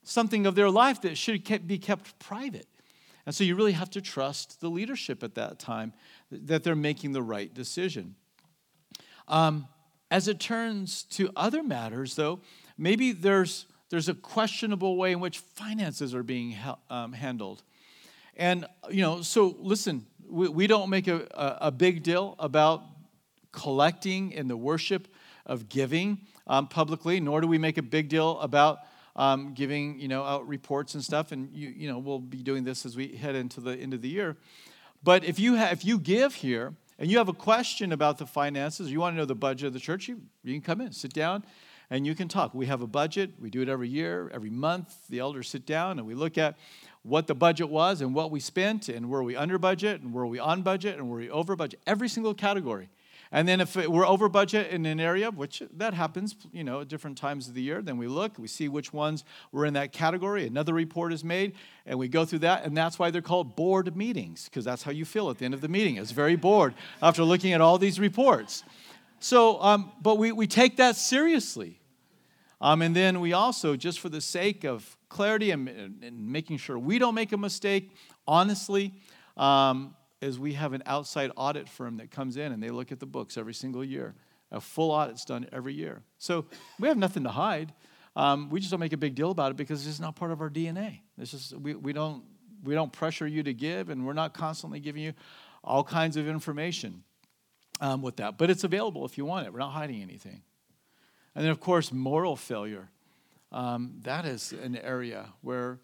something 0.03 0.45
of 0.45 0.55
their 0.55 0.69
life 0.69 1.01
that 1.01 1.17
should 1.17 1.67
be 1.67 1.77
kept 1.77 2.17
private. 2.19 2.67
And 3.25 3.33
so 3.33 3.43
you 3.43 3.55
really 3.55 3.71
have 3.71 3.89
to 3.91 4.01
trust 4.01 4.59
the 4.59 4.69
leadership 4.69 5.23
at 5.23 5.35
that 5.35 5.59
time 5.59 5.93
that 6.31 6.63
they're 6.63 6.75
making 6.75 7.13
the 7.13 7.21
right 7.21 7.53
decision. 7.53 8.15
Um, 9.27 9.67
as 10.11 10.27
it 10.27 10.39
turns 10.39 11.03
to 11.03 11.29
other 11.35 11.63
matters, 11.63 12.15
though, 12.15 12.41
maybe 12.77 13.13
there's, 13.13 13.65
there's 13.89 14.09
a 14.09 14.13
questionable 14.13 14.97
way 14.97 15.11
in 15.11 15.19
which 15.19 15.39
finances 15.39 16.13
are 16.13 16.23
being 16.23 16.55
um, 16.89 17.13
handled. 17.13 17.63
And, 18.35 18.65
you 18.89 19.01
know, 19.01 19.21
so 19.21 19.55
listen, 19.59 20.05
we, 20.27 20.49
we 20.49 20.67
don't 20.67 20.89
make 20.89 21.07
a, 21.07 21.27
a, 21.31 21.57
a, 21.67 21.71
big 21.71 22.03
deal 22.03 22.35
about 22.39 22.83
collecting 23.51 24.31
in 24.31 24.47
the 24.47 24.57
worship 24.57 25.07
of 25.45 25.69
giving 25.69 26.19
um, 26.47 26.67
publicly, 26.67 27.19
nor 27.19 27.41
do 27.41 27.47
we 27.47 27.57
make 27.57 27.77
a 27.77 27.83
big 27.83 28.09
deal 28.09 28.39
about 28.39 28.79
um, 29.15 29.53
giving, 29.53 29.99
you 29.99 30.07
know, 30.07 30.23
out 30.23 30.47
reports 30.47 30.93
and 30.95 31.03
stuff. 31.03 31.31
And, 31.31 31.53
you, 31.53 31.69
you 31.69 31.87
know, 31.87 31.99
we'll 31.99 32.19
be 32.19 32.41
doing 32.41 32.63
this 32.63 32.85
as 32.85 32.95
we 32.95 33.09
head 33.09 33.35
into 33.35 33.61
the 33.61 33.75
end 33.75 33.93
of 33.93 34.01
the 34.01 34.09
year. 34.09 34.37
But 35.03 35.23
if 35.23 35.39
you, 35.39 35.57
if 35.57 35.85
you 35.85 35.99
give 35.99 36.35
here, 36.35 36.73
and 36.99 37.09
you 37.09 37.17
have 37.17 37.27
a 37.27 37.33
question 37.33 37.91
about 37.91 38.17
the 38.17 38.25
finances, 38.25 38.91
you 38.91 38.99
want 38.99 39.15
to 39.15 39.17
know 39.17 39.25
the 39.25 39.35
budget 39.35 39.67
of 39.67 39.73
the 39.73 39.79
church, 39.79 40.07
you, 40.07 40.21
you 40.43 40.53
can 40.53 40.61
come 40.61 40.79
in, 40.79 40.91
sit 40.91 41.11
down, 41.11 41.43
and 41.89 42.05
you 42.05 42.15
can 42.15 42.27
talk. 42.27 42.53
We 42.53 42.67
have 42.67 42.81
a 42.81 42.87
budget. 42.87 43.31
We 43.39 43.49
do 43.49 43.61
it 43.61 43.69
every 43.69 43.89
year, 43.89 44.31
every 44.33 44.49
month. 44.49 45.07
The 45.09 45.19
elders 45.19 45.49
sit 45.49 45.65
down 45.65 45.99
and 45.99 46.07
we 46.07 46.13
look 46.13 46.37
at 46.37 46.55
what 47.01 47.27
the 47.27 47.35
budget 47.35 47.69
was 47.69 48.01
and 48.01 48.15
what 48.15 48.31
we 48.31 48.39
spent, 48.39 48.89
and 48.89 49.09
were 49.09 49.23
we 49.23 49.35
under 49.35 49.57
budget, 49.57 50.01
and 50.01 50.13
were 50.13 50.25
we 50.25 50.39
on 50.39 50.61
budget, 50.61 50.97
and 50.97 51.09
were 51.09 51.17
we 51.17 51.29
over 51.29 51.55
budget. 51.55 51.81
Every 51.85 52.07
single 52.07 52.33
category. 52.33 52.89
And 53.35 53.47
then 53.47 53.59
if 53.61 53.75
we're 53.75 54.05
over 54.05 54.29
budget 54.29 54.69
in 54.69 54.85
an 54.85 54.99
area, 54.99 55.31
which 55.31 55.63
that 55.77 55.95
happens, 55.95 56.35
you 56.51 56.63
know, 56.63 56.81
at 56.81 56.87
different 56.87 57.17
times 57.17 57.47
of 57.47 57.55
the 57.55 57.63
year, 57.63 57.81
then 57.81 57.97
we 57.97 58.05
look, 58.05 58.37
we 58.37 58.47
see 58.47 58.69
which 58.69 58.93
ones 58.93 59.25
were 59.51 59.65
in 59.65 59.73
that 59.73 59.91
category. 59.91 60.45
Another 60.45 60.71
report 60.71 61.11
is 61.11 61.23
made, 61.23 61.55
and 61.87 61.97
we 61.97 62.07
go 62.07 62.25
through 62.25 62.39
that, 62.39 62.63
and 62.63 62.77
that's 62.77 62.99
why 62.99 63.09
they're 63.09 63.23
called 63.23 63.55
board 63.55 63.97
meetings, 63.97 64.45
because 64.45 64.63
that's 64.63 64.83
how 64.83 64.91
you 64.91 65.03
feel 65.03 65.31
at 65.31 65.39
the 65.39 65.45
end 65.45 65.55
of 65.55 65.61
the 65.61 65.67
meeting. 65.67 65.97
It's 65.97 66.11
very 66.11 66.35
bored 66.35 66.75
after 67.01 67.23
looking 67.23 67.53
at 67.53 67.59
all 67.59 67.79
these 67.79 67.99
reports. 67.99 68.63
So, 69.19 69.59
um, 69.63 69.91
but 69.99 70.19
we, 70.19 70.31
we 70.31 70.45
take 70.45 70.77
that 70.77 70.95
seriously. 70.95 71.79
Um, 72.61 72.83
and 72.83 72.95
then 72.95 73.19
we 73.19 73.33
also, 73.33 73.75
just 73.75 73.99
for 73.99 74.09
the 74.09 74.21
sake 74.21 74.63
of 74.63 74.95
clarity 75.09 75.49
and, 75.49 75.67
and 75.67 76.31
making 76.31 76.57
sure 76.57 76.77
we 76.77 76.99
don't 76.99 77.15
make 77.15 77.31
a 77.31 77.37
mistake, 77.37 77.95
honestly, 78.27 78.93
um, 79.37 79.95
is 80.23 80.39
we 80.39 80.53
have 80.53 80.73
an 80.73 80.83
outside 80.85 81.31
audit 81.35 81.69
firm 81.69 81.97
that 81.97 82.11
comes 82.11 82.37
in 82.37 82.51
and 82.51 82.63
they 82.63 82.69
look 82.69 82.91
at 82.91 82.99
the 82.99 83.05
books 83.05 83.37
every 83.37 83.53
single 83.53 83.83
year. 83.83 84.15
A 84.51 84.61
full 84.61 84.91
audit's 84.91 85.25
done 85.25 85.47
every 85.51 85.73
year. 85.73 86.01
So 86.17 86.45
we 86.79 86.87
have 86.87 86.97
nothing 86.97 87.23
to 87.23 87.29
hide. 87.29 87.73
Um, 88.15 88.49
we 88.49 88.59
just 88.59 88.71
don't 88.71 88.79
make 88.79 88.93
a 88.93 88.97
big 88.97 89.15
deal 89.15 89.31
about 89.31 89.51
it 89.51 89.57
because 89.57 89.85
it's 89.87 89.99
not 89.99 90.15
part 90.15 90.31
of 90.31 90.41
our 90.41 90.49
DNA. 90.49 90.99
It's 91.17 91.31
just 91.31 91.53
we, 91.57 91.73
we 91.75 91.93
don't 91.93 92.23
we 92.63 92.75
don't 92.75 92.93
pressure 92.93 93.27
you 93.27 93.43
to 93.43 93.53
give, 93.53 93.89
and 93.89 94.05
we're 94.05 94.13
not 94.13 94.33
constantly 94.33 94.79
giving 94.79 95.01
you 95.01 95.13
all 95.63 95.83
kinds 95.83 96.15
of 96.15 96.27
information 96.27 97.03
um, 97.81 98.01
with 98.01 98.17
that. 98.17 98.37
But 98.37 98.49
it's 98.49 98.63
available 98.63 99.05
if 99.05 99.17
you 99.17 99.25
want 99.25 99.47
it. 99.47 99.53
We're 99.53 99.59
not 99.59 99.71
hiding 99.71 100.01
anything. 100.01 100.43
And 101.35 101.43
then, 101.43 101.51
of 101.51 101.59
course, 101.59 101.91
moral 101.91 102.35
failure. 102.35 102.89
Um, 103.51 103.95
that 104.01 104.25
is 104.25 104.53
an 104.53 104.77
area 104.77 105.33
where 105.41 105.79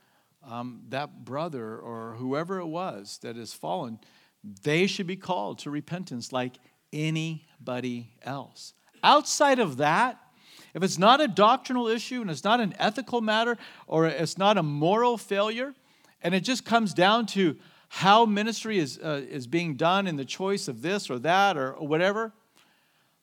um, 0.47 0.83
that 0.89 1.25
brother 1.25 1.77
or 1.77 2.15
whoever 2.17 2.59
it 2.59 2.67
was 2.67 3.19
that 3.23 3.35
has 3.35 3.53
fallen 3.53 3.99
they 4.43 4.87
should 4.87 5.07
be 5.07 5.15
called 5.15 5.59
to 5.59 5.69
repentance 5.69 6.31
like 6.31 6.55
anybody 6.93 8.11
else. 8.23 8.73
Outside 9.03 9.59
of 9.59 9.77
that, 9.77 10.17
if 10.73 10.83
it's 10.83 10.97
not 10.97 11.21
a 11.21 11.27
doctrinal 11.27 11.87
issue 11.87 12.21
and 12.21 12.29
it's 12.29 12.43
not 12.43 12.59
an 12.59 12.73
ethical 12.79 13.21
matter 13.21 13.57
or 13.87 14.07
it's 14.07 14.37
not 14.37 14.57
a 14.57 14.63
moral 14.63 15.17
failure, 15.17 15.73
and 16.21 16.35
it 16.35 16.41
just 16.41 16.65
comes 16.65 16.93
down 16.93 17.25
to 17.27 17.57
how 17.89 18.25
ministry 18.25 18.77
is, 18.77 18.99
uh, 18.99 19.21
is 19.27 19.47
being 19.47 19.75
done 19.75 20.05
and 20.05 20.19
the 20.19 20.25
choice 20.25 20.67
of 20.67 20.81
this 20.81 21.09
or 21.09 21.17
that 21.19 21.57
or, 21.57 21.71
whatever, 21.73 22.31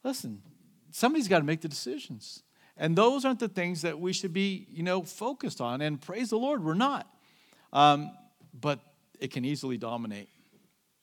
listen, 0.03 0.43
somebody's 0.91 1.29
got 1.29 1.39
to 1.39 1.45
make 1.45 1.61
the 1.61 1.69
decisions. 1.69 2.43
And 2.77 2.97
those 2.97 3.25
aren't 3.25 3.39
the 3.39 3.49
things 3.49 3.83
that 3.83 3.99
we 4.01 4.13
should 4.13 4.33
be, 4.33 4.67
you 4.69 4.83
know, 4.83 5.03
focused 5.03 5.61
on. 5.61 5.81
And 5.81 6.01
praise 6.01 6.31
the 6.31 6.39
Lord, 6.39 6.65
we're 6.65 6.75
not. 6.75 7.09
Um, 7.73 8.11
but 8.59 8.81
it 9.21 9.31
can 9.31 9.45
easily 9.45 9.79
dominate. 9.79 10.29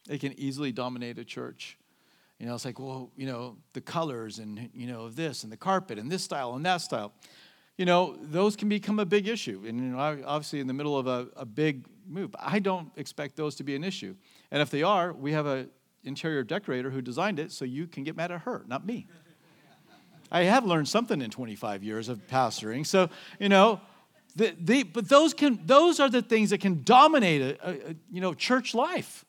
They 0.07 0.17
can 0.17 0.37
easily 0.39 0.71
dominate 0.71 1.17
a 1.17 1.25
church. 1.25 1.77
You 2.39 2.47
know, 2.47 2.55
it's 2.55 2.65
like, 2.65 2.79
well, 2.79 3.11
you 3.15 3.25
know, 3.25 3.57
the 3.73 3.81
colors 3.81 4.39
and, 4.39 4.69
you 4.73 4.87
know, 4.87 5.05
of 5.05 5.15
this 5.15 5.43
and 5.43 5.51
the 5.51 5.57
carpet 5.57 5.97
and 5.97 6.11
this 6.11 6.23
style 6.23 6.55
and 6.55 6.65
that 6.65 6.81
style. 6.81 7.13
You 7.77 7.85
know, 7.85 8.17
those 8.21 8.55
can 8.55 8.69
become 8.69 8.99
a 8.99 9.05
big 9.05 9.27
issue. 9.27 9.63
And, 9.65 9.79
you 9.79 9.85
know, 9.85 9.99
obviously 10.25 10.59
in 10.59 10.67
the 10.67 10.73
middle 10.73 10.97
of 10.97 11.07
a, 11.07 11.27
a 11.35 11.45
big 11.45 11.85
move. 12.07 12.35
I 12.37 12.59
don't 12.59 12.91
expect 12.97 13.35
those 13.35 13.55
to 13.55 13.63
be 13.63 13.75
an 13.75 13.83
issue. 13.83 14.15
And 14.51 14.61
if 14.61 14.69
they 14.69 14.83
are, 14.83 15.13
we 15.13 15.31
have 15.31 15.45
an 15.45 15.69
interior 16.03 16.43
decorator 16.43 16.89
who 16.89 17.01
designed 17.01 17.39
it, 17.39 17.51
so 17.51 17.65
you 17.65 17.87
can 17.87 18.03
get 18.03 18.15
mad 18.15 18.31
at 18.31 18.41
her, 18.41 18.63
not 18.67 18.85
me. 18.85 19.07
I 20.31 20.43
have 20.43 20.65
learned 20.65 20.87
something 20.87 21.21
in 21.21 21.29
25 21.29 21.83
years 21.83 22.09
of 22.09 22.27
pastoring. 22.27 22.85
So, 22.85 23.09
you 23.39 23.49
know, 23.49 23.79
the, 24.35 24.55
the, 24.59 24.83
but 24.83 25.07
those, 25.07 25.33
can, 25.33 25.59
those 25.65 25.99
are 25.99 26.09
the 26.09 26.23
things 26.23 26.49
that 26.49 26.59
can 26.59 26.81
dominate 26.83 27.41
a, 27.41 27.69
a 27.69 27.95
you 28.11 28.19
know, 28.19 28.33
church 28.33 28.73
life 28.73 29.25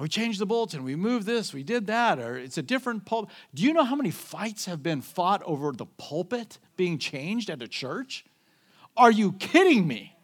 we 0.00 0.08
changed 0.08 0.40
the 0.40 0.46
bulletin, 0.46 0.82
we 0.82 0.96
moved 0.96 1.26
this, 1.26 1.52
we 1.52 1.62
did 1.62 1.86
that, 1.88 2.18
or 2.18 2.38
it's 2.38 2.58
a 2.58 2.62
different 2.62 3.04
pulpit. 3.04 3.34
Do 3.54 3.62
you 3.62 3.72
know 3.72 3.84
how 3.84 3.96
many 3.96 4.10
fights 4.10 4.64
have 4.64 4.82
been 4.82 5.02
fought 5.02 5.42
over 5.44 5.72
the 5.72 5.86
pulpit 5.86 6.58
being 6.76 6.98
changed 6.98 7.50
at 7.50 7.60
a 7.60 7.68
church? 7.68 8.24
Are 8.96 9.10
you 9.10 9.32
kidding 9.32 9.86
me? 9.86 10.16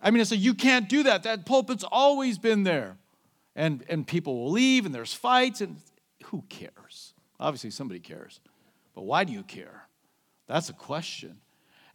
I 0.00 0.10
mean, 0.10 0.20
it's 0.20 0.30
like, 0.30 0.40
you 0.40 0.54
can't 0.54 0.88
do 0.88 1.02
that. 1.04 1.24
That 1.24 1.44
pulpit's 1.44 1.84
always 1.84 2.38
been 2.38 2.62
there. 2.62 2.96
And, 3.56 3.84
and 3.88 4.06
people 4.06 4.38
will 4.38 4.52
leave, 4.52 4.86
and 4.86 4.94
there's 4.94 5.12
fights, 5.12 5.60
and 5.60 5.78
who 6.26 6.44
cares? 6.48 7.14
Obviously, 7.40 7.70
somebody 7.70 7.98
cares. 7.98 8.40
But 8.94 9.02
why 9.02 9.24
do 9.24 9.32
you 9.32 9.42
care? 9.42 9.88
That's 10.46 10.68
a 10.68 10.72
question. 10.72 11.38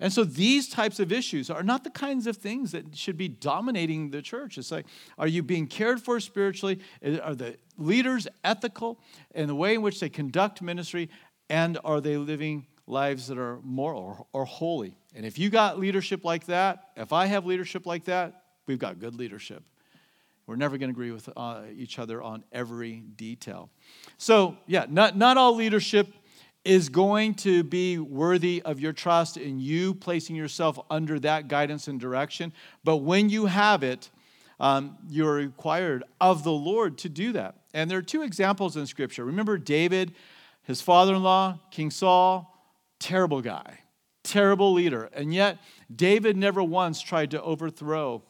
And 0.03 0.11
so 0.11 0.25
these 0.25 0.67
types 0.67 0.99
of 0.99 1.13
issues 1.13 1.49
are 1.49 1.63
not 1.63 1.85
the 1.85 1.89
kinds 1.89 2.27
of 2.27 2.35
things 2.35 2.73
that 2.73 2.93
should 2.93 3.15
be 3.15 3.29
dominating 3.29 4.09
the 4.09 4.21
church. 4.21 4.57
It's 4.57 4.69
like, 4.69 4.85
are 5.17 5.29
you 5.29 5.41
being 5.41 5.65
cared 5.65 6.01
for 6.01 6.19
spiritually? 6.19 6.81
Are 7.23 7.33
the 7.33 7.55
leaders 7.77 8.27
ethical 8.43 8.99
in 9.33 9.47
the 9.47 9.55
way 9.55 9.75
in 9.75 9.81
which 9.81 10.01
they 10.01 10.09
conduct 10.09 10.61
ministry? 10.61 11.09
And 11.49 11.79
are 11.85 12.01
they 12.01 12.17
living 12.17 12.67
lives 12.85 13.27
that 13.27 13.37
are 13.37 13.59
moral 13.63 14.27
or, 14.33 14.43
holy? 14.43 14.97
And 15.15 15.25
if 15.25 15.39
you 15.39 15.49
got 15.49 15.79
leadership 15.79 16.25
like 16.25 16.47
that, 16.47 16.89
if 16.97 17.13
I 17.13 17.27
have 17.27 17.45
leadership 17.45 17.85
like 17.85 18.03
that, 18.03 18.43
we've 18.67 18.79
got 18.79 18.99
good 18.99 19.15
leadership. 19.15 19.63
We're 20.47 20.57
never 20.57 20.77
going 20.77 20.89
to 20.89 20.93
agree 20.93 21.11
with 21.11 21.29
uh, 21.37 21.61
each 21.73 21.97
other 21.97 22.21
on 22.21 22.43
every 22.51 23.05
detail. 23.15 23.69
So, 24.17 24.57
yeah, 24.67 24.85
not, 24.89 25.15
not 25.15 25.37
all 25.37 25.55
leadership 25.55 26.13
is 26.65 26.89
going 26.89 27.35
to 27.35 27.63
be 27.63 27.97
worthy 27.97 28.61
of 28.61 28.79
your 28.79 28.93
trust 28.93 29.37
in 29.37 29.59
you 29.59 29.93
placing 29.93 30.35
yourself 30.35 30.79
under 30.89 31.19
that 31.19 31.47
guidance 31.47 31.87
and 31.87 31.99
direction. 31.99 32.53
But 32.83 32.97
when 32.97 33.29
you 33.29 33.47
have 33.47 33.83
it, 33.83 34.09
um, 34.59 34.97
you're 35.09 35.33
required 35.33 36.03
of 36.21 36.43
the 36.43 36.51
Lord 36.51 36.97
to 36.99 37.09
do 37.09 37.33
that. 37.33 37.55
And 37.73 37.91
there 37.91 37.97
are 37.97 38.03
two 38.03 38.21
examples 38.21 38.77
in 38.77 38.85
Scripture. 38.85 39.25
Remember 39.25 39.57
David, 39.57 40.13
his 40.63 40.81
father 40.81 41.15
in 41.15 41.23
law, 41.23 41.59
King 41.71 41.91
Saul, 41.91 42.49
terrible 42.99 43.41
guy, 43.41 43.79
terrible 44.23 44.71
leader. 44.71 45.09
And 45.13 45.33
yet, 45.33 45.57
David 45.93 46.37
never 46.37 46.63
once 46.63 47.01
tried 47.01 47.31
to 47.31 47.41
overthrow 47.41 48.23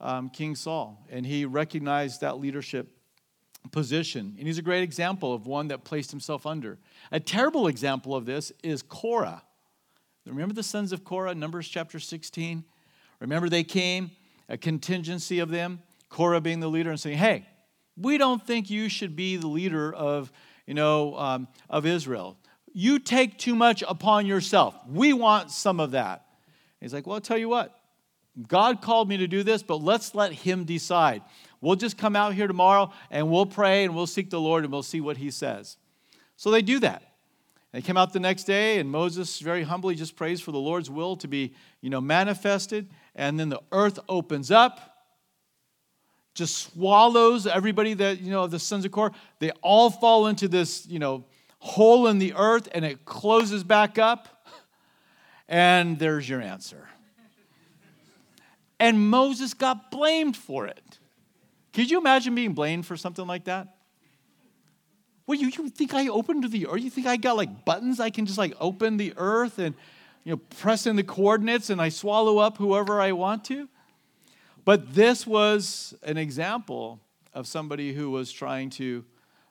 um, 0.00 0.28
King 0.28 0.56
Saul. 0.56 1.06
And 1.08 1.24
he 1.24 1.44
recognized 1.44 2.20
that 2.22 2.40
leadership 2.40 2.88
position. 3.72 4.34
And 4.38 4.46
he's 4.46 4.58
a 4.58 4.62
great 4.62 4.82
example 4.82 5.32
of 5.32 5.46
one 5.46 5.68
that 5.68 5.84
placed 5.84 6.10
himself 6.10 6.46
under. 6.46 6.78
A 7.10 7.20
terrible 7.20 7.66
example 7.66 8.14
of 8.14 8.26
this 8.26 8.52
is 8.62 8.82
Korah. 8.82 9.42
Remember 10.26 10.54
the 10.54 10.62
sons 10.62 10.92
of 10.92 11.04
Korah, 11.04 11.34
Numbers 11.34 11.68
chapter 11.68 11.98
16? 11.98 12.64
Remember 13.20 13.48
they 13.48 13.64
came, 13.64 14.10
a 14.48 14.56
contingency 14.56 15.38
of 15.38 15.50
them, 15.50 15.80
Korah 16.08 16.40
being 16.40 16.60
the 16.60 16.68
leader, 16.68 16.90
and 16.90 17.00
saying, 17.00 17.18
hey, 17.18 17.46
we 17.96 18.18
don't 18.18 18.44
think 18.44 18.70
you 18.70 18.88
should 18.88 19.14
be 19.14 19.36
the 19.36 19.46
leader 19.46 19.92
of, 19.92 20.32
you 20.66 20.74
know, 20.74 21.16
um, 21.16 21.48
of 21.68 21.86
Israel. 21.86 22.36
You 22.72 22.98
take 22.98 23.38
too 23.38 23.54
much 23.54 23.84
upon 23.86 24.26
yourself. 24.26 24.74
We 24.88 25.12
want 25.12 25.50
some 25.50 25.78
of 25.78 25.92
that. 25.92 26.26
He's 26.80 26.92
like, 26.92 27.06
well, 27.06 27.14
I'll 27.14 27.20
tell 27.20 27.38
you 27.38 27.48
what. 27.48 27.78
God 28.48 28.82
called 28.82 29.08
me 29.08 29.18
to 29.18 29.28
do 29.28 29.42
this, 29.44 29.62
but 29.62 29.76
let's 29.76 30.14
let 30.14 30.32
him 30.32 30.64
decide. 30.64 31.22
We'll 31.64 31.76
just 31.76 31.96
come 31.96 32.14
out 32.14 32.34
here 32.34 32.46
tomorrow 32.46 32.92
and 33.10 33.30
we'll 33.30 33.46
pray 33.46 33.84
and 33.84 33.94
we'll 33.94 34.06
seek 34.06 34.28
the 34.28 34.38
Lord 34.38 34.64
and 34.64 34.72
we'll 34.72 34.82
see 34.82 35.00
what 35.00 35.16
he 35.16 35.30
says. 35.30 35.78
So 36.36 36.50
they 36.50 36.60
do 36.60 36.78
that. 36.80 37.02
They 37.72 37.80
come 37.80 37.96
out 37.96 38.12
the 38.12 38.20
next 38.20 38.44
day, 38.44 38.78
and 38.78 38.88
Moses 38.88 39.40
very 39.40 39.62
humbly 39.64 39.94
just 39.94 40.14
prays 40.14 40.40
for 40.40 40.52
the 40.52 40.58
Lord's 40.58 40.90
will 40.90 41.16
to 41.16 41.26
be, 41.26 41.54
you 41.80 41.90
know, 41.90 42.00
manifested. 42.00 42.88
And 43.16 43.40
then 43.40 43.48
the 43.48 43.62
earth 43.72 43.98
opens 44.08 44.50
up, 44.50 45.08
just 46.34 46.56
swallows 46.58 47.46
everybody 47.46 47.94
that, 47.94 48.20
you 48.20 48.30
know, 48.30 48.46
the 48.46 48.58
sons 48.58 48.84
of 48.84 48.92
Korah. 48.92 49.12
They 49.40 49.50
all 49.62 49.90
fall 49.90 50.26
into 50.26 50.46
this, 50.46 50.86
you 50.86 50.98
know, 50.98 51.24
hole 51.58 52.06
in 52.08 52.18
the 52.18 52.34
earth, 52.34 52.68
and 52.72 52.84
it 52.84 53.06
closes 53.06 53.64
back 53.64 53.98
up. 53.98 54.46
And 55.48 55.98
there's 55.98 56.28
your 56.28 56.42
answer. 56.42 56.88
And 58.78 59.08
Moses 59.08 59.54
got 59.54 59.90
blamed 59.90 60.36
for 60.36 60.66
it. 60.66 60.83
Could 61.74 61.90
you 61.90 61.98
imagine 61.98 62.34
being 62.34 62.52
blamed 62.52 62.86
for 62.86 62.96
something 62.96 63.26
like 63.26 63.44
that? 63.44 63.76
What 65.26 65.38
you, 65.38 65.48
you 65.48 65.68
think 65.68 65.92
I 65.92 66.08
opened 66.08 66.50
the 66.50 66.68
earth? 66.68 66.80
You 66.80 66.90
think 66.90 67.06
I 67.06 67.16
got 67.16 67.36
like 67.36 67.64
buttons 67.64 67.98
I 67.98 68.10
can 68.10 68.26
just 68.26 68.38
like 68.38 68.54
open 68.60 68.96
the 68.96 69.12
earth 69.16 69.58
and 69.58 69.74
you 70.22 70.32
know 70.32 70.40
press 70.60 70.86
in 70.86 70.96
the 70.96 71.02
coordinates 71.02 71.70
and 71.70 71.80
I 71.80 71.88
swallow 71.88 72.38
up 72.38 72.58
whoever 72.58 73.00
I 73.00 73.12
want 73.12 73.44
to? 73.46 73.68
But 74.64 74.94
this 74.94 75.26
was 75.26 75.94
an 76.02 76.16
example 76.16 77.00
of 77.32 77.46
somebody 77.46 77.92
who 77.92 78.10
was 78.10 78.30
trying 78.32 78.70
to 78.70 79.04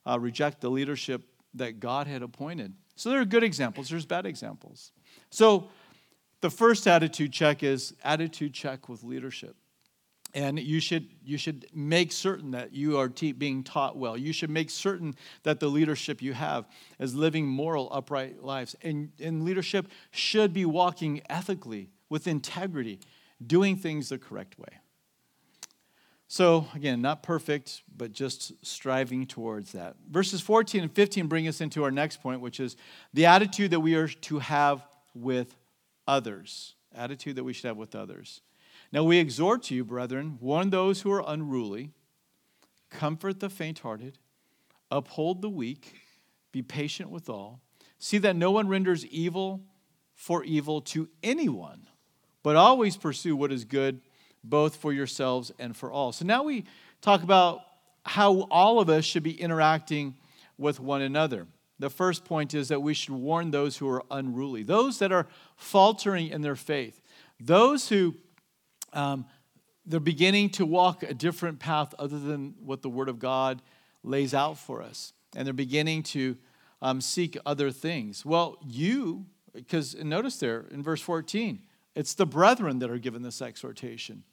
uh, 0.08 0.17
reject 0.17 0.62
the 0.62 0.69
leadership 0.69 1.21
that 1.56 1.80
God 1.80 2.08
had 2.08 2.24
appointed. 2.24 2.74
So 2.95 3.10
there 3.10 3.19
are 3.19 3.26
good 3.26 3.43
examples, 3.43 3.89
there's 3.89 4.06
bad 4.06 4.26
examples. 4.26 4.91
So 5.30 5.69
the 6.41 6.50
first 6.50 6.88
attitude 6.88 7.34
check 7.34 7.63
is 7.63 7.93
attitude 8.04 8.54
check 8.54 8.88
with 8.88 9.04
leadership. 9.04 9.56
And 10.36 10.60
you 10.60 10.80
should, 10.80 11.10
you 11.24 11.38
should 11.38 11.67
make 11.74 12.12
certain 12.12 12.52
that 12.52 12.74
you 12.74 12.98
are 12.98 13.08
te- 13.08 13.34
being 13.34 13.63
taught 13.63 13.98
well. 13.98 14.17
You 14.17 14.34
should 14.34 14.50
make 14.50 14.72
certain 14.72 15.15
that 15.43 15.60
the 15.60 15.67
leadership 15.67 16.22
you 16.24 16.34
have 16.34 16.65
is 17.00 17.13
living 17.13 17.46
moral, 17.46 17.88
upright 17.91 18.43
lives. 18.43 18.76
And, 18.82 19.12
and 19.19 19.43
leadership 19.43 19.88
should 20.10 20.52
be 20.52 20.65
walking 20.65 21.22
ethically, 21.30 21.89
with 22.10 22.28
integrity, 22.28 23.00
doing 23.46 23.76
things 23.76 24.10
the 24.10 24.17
correct 24.17 24.58
way. 24.58 24.80
So, 26.28 26.67
again, 26.74 27.00
not 27.00 27.22
perfect, 27.22 27.84
but 27.96 28.12
just 28.12 28.54
striving 28.65 29.28
towards 29.28 29.74
that. 29.74 29.96
Verses 30.10 30.41
14 30.41 30.82
and 30.82 30.91
15 30.91 31.28
bring 31.28 31.48
us 31.48 31.62
into 31.62 31.84
our 31.84 31.91
next 31.91 32.24
point, 32.24 32.41
which 32.41 32.60
is 32.60 32.76
the 33.13 33.28
attitude 33.28 33.69
that 33.69 33.82
we 33.82 33.93
are 33.93 34.08
to 34.08 34.39
have 34.39 34.84
with 35.13 35.56
others. 36.08 36.74
Attitude 36.96 37.36
that 37.36 37.43
we 37.43 37.54
should 37.54 37.67
have 37.67 37.78
with 37.78 37.93
others. 37.93 38.41
Now 38.93 39.03
we 39.03 39.17
exhort 39.17 39.71
you, 39.71 39.84
brethren, 39.84 40.38
warn 40.39 40.69
those 40.69 41.01
who 41.01 41.12
are 41.12 41.23
unruly, 41.25 41.89
comfort 42.91 43.39
the 43.39 43.49
faint 43.49 43.79
hearted, 43.79 44.19
uphold 44.91 45.41
the 45.41 45.49
weak, 45.49 45.95
be 46.51 46.62
patient 46.62 47.10
with 47.10 47.27
all. 47.27 47.60
See 47.97 48.19
that 48.19 48.36
no 48.36 48.51
one 48.51 48.67
renders 48.67 49.03
evil 49.08 49.63
for 50.13 50.43
evil 50.43 50.79
to 50.82 51.10
anyone, 51.23 51.88
but 52.43 52.56
always 52.56 52.95
pursue 52.95 53.36
what 53.36 53.51
is 53.51 53.65
good, 53.65 53.99
both 54.43 54.75
for 54.75 54.93
yourselves 54.93 55.51
and 55.58 55.75
for 55.75 55.91
all. 55.91 56.12
So 56.12 56.23
now 56.23 56.43
we 56.43 56.65
talk 57.01 57.23
about 57.23 57.62
how 58.06 58.41
all 58.51 58.79
of 58.79 58.89
us 58.89 59.06
should 59.06 59.23
be 59.23 59.41
interacting 59.41 60.17
with 60.56 60.79
one 60.79 61.01
another. 61.01 61.47
The 61.79 61.89
first 61.89 62.25
point 62.25 62.53
is 62.53 62.67
that 62.67 62.84
we 62.84 62.93
should 62.93 63.15
warn 63.15 63.49
those 63.49 63.77
who 63.77 63.89
are 63.89 64.03
unruly, 64.12 64.62
those 64.62 64.99
that 64.99 65.12
are 65.12 65.25
faltering 65.56 66.27
in 66.27 66.41
their 66.43 66.56
faith, 66.56 67.01
those 67.39 67.89
who 67.89 68.13
um, 68.93 69.25
they're 69.86 69.99
beginning 69.99 70.49
to 70.51 70.65
walk 70.65 71.03
a 71.03 71.13
different 71.13 71.60
path 71.60 71.93
other 71.99 72.19
than 72.19 72.56
what 72.63 72.82
the 72.82 72.89
Word 72.89 73.10
of 73.10 73.19
God 73.19 73.62
lays 74.03 74.34
out 74.34 74.58
for 74.58 74.82
us. 74.82 75.13
And 75.36 75.45
they're 75.45 75.53
beginning 75.53 76.03
to 76.03 76.38
um, 76.82 77.01
seek 77.01 77.38
other 77.45 77.71
things. 77.71 78.25
Well, 78.25 78.58
you, 78.65 79.25
because 79.53 79.95
notice 79.95 80.38
there 80.38 80.65
in 80.71 80.84
verse 80.84 81.01
14, 81.01 81.62
it's 81.95 82.13
the 82.13 82.25
brethren 82.25 82.79
that 82.79 82.89
are 82.89 82.97
given 82.97 83.21
this 83.21 83.41
exhortation. 83.41 84.23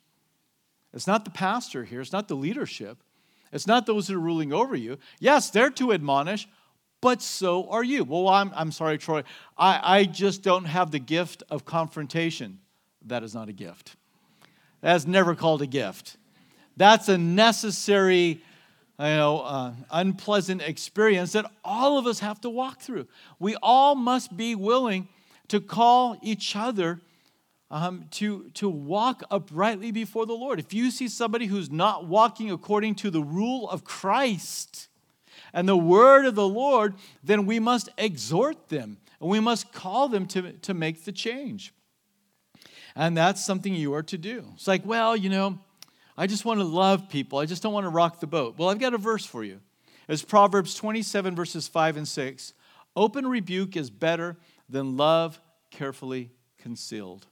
It's 0.92 1.06
not 1.06 1.24
the 1.24 1.30
pastor 1.30 1.84
here, 1.84 2.00
it's 2.00 2.12
not 2.12 2.28
the 2.28 2.34
leadership, 2.34 2.98
it's 3.52 3.66
not 3.66 3.86
those 3.86 4.08
that 4.08 4.16
are 4.16 4.20
ruling 4.20 4.52
over 4.52 4.74
you. 4.74 4.98
Yes, 5.18 5.50
they're 5.50 5.70
to 5.70 5.92
admonish, 5.92 6.48
but 7.00 7.22
so 7.22 7.68
are 7.70 7.84
you. 7.84 8.04
Well, 8.04 8.28
I'm, 8.28 8.52
I'm 8.54 8.72
sorry, 8.72 8.98
Troy, 8.98 9.22
I, 9.56 9.98
I 9.98 10.04
just 10.04 10.42
don't 10.42 10.64
have 10.64 10.90
the 10.90 10.98
gift 10.98 11.42
of 11.50 11.64
confrontation. 11.64 12.58
That 13.06 13.22
is 13.22 13.34
not 13.34 13.48
a 13.48 13.52
gift. 13.52 13.96
That's 14.80 15.06
never 15.06 15.34
called 15.34 15.62
a 15.62 15.66
gift. 15.66 16.16
That's 16.76 17.08
a 17.08 17.18
necessary, 17.18 18.42
you 18.98 19.04
know, 19.04 19.40
uh, 19.40 19.72
unpleasant 19.90 20.62
experience 20.62 21.32
that 21.32 21.50
all 21.64 21.98
of 21.98 22.06
us 22.06 22.20
have 22.20 22.40
to 22.42 22.50
walk 22.50 22.80
through. 22.80 23.06
We 23.38 23.56
all 23.62 23.94
must 23.94 24.36
be 24.36 24.54
willing 24.54 25.08
to 25.48 25.60
call 25.60 26.16
each 26.22 26.56
other 26.56 27.00
um, 27.70 28.06
to, 28.12 28.50
to 28.54 28.68
walk 28.68 29.22
uprightly 29.30 29.92
before 29.92 30.26
the 30.26 30.32
Lord. 30.32 30.58
If 30.58 30.72
you 30.72 30.90
see 30.90 31.08
somebody 31.08 31.46
who's 31.46 31.70
not 31.70 32.06
walking 32.06 32.50
according 32.50 32.96
to 32.96 33.10
the 33.10 33.22
rule 33.22 33.68
of 33.68 33.84
Christ 33.84 34.88
and 35.52 35.68
the 35.68 35.76
word 35.76 36.26
of 36.26 36.34
the 36.34 36.48
Lord, 36.48 36.94
then 37.22 37.46
we 37.46 37.60
must 37.60 37.88
exhort 37.96 38.68
them 38.70 38.98
and 39.20 39.28
we 39.28 39.38
must 39.38 39.72
call 39.72 40.08
them 40.08 40.26
to, 40.28 40.52
to 40.52 40.74
make 40.74 41.04
the 41.04 41.12
change. 41.12 41.72
And 42.96 43.16
that's 43.16 43.44
something 43.44 43.74
you 43.74 43.94
are 43.94 44.02
to 44.04 44.18
do. 44.18 44.44
It's 44.54 44.68
like, 44.68 44.84
well, 44.84 45.16
you 45.16 45.28
know, 45.28 45.58
I 46.16 46.26
just 46.26 46.44
want 46.44 46.60
to 46.60 46.64
love 46.64 47.08
people. 47.08 47.38
I 47.38 47.46
just 47.46 47.62
don't 47.62 47.72
want 47.72 47.84
to 47.84 47.90
rock 47.90 48.20
the 48.20 48.26
boat. 48.26 48.56
Well, 48.58 48.68
I've 48.68 48.78
got 48.78 48.94
a 48.94 48.98
verse 48.98 49.24
for 49.24 49.44
you. 49.44 49.60
It's 50.08 50.22
Proverbs 50.22 50.74
27, 50.74 51.36
verses 51.36 51.68
5 51.68 51.96
and 51.96 52.08
6. 52.08 52.52
Open 52.96 53.26
rebuke 53.26 53.76
is 53.76 53.90
better 53.90 54.36
than 54.68 54.96
love 54.96 55.40
carefully 55.70 56.30
concealed. 56.58 57.26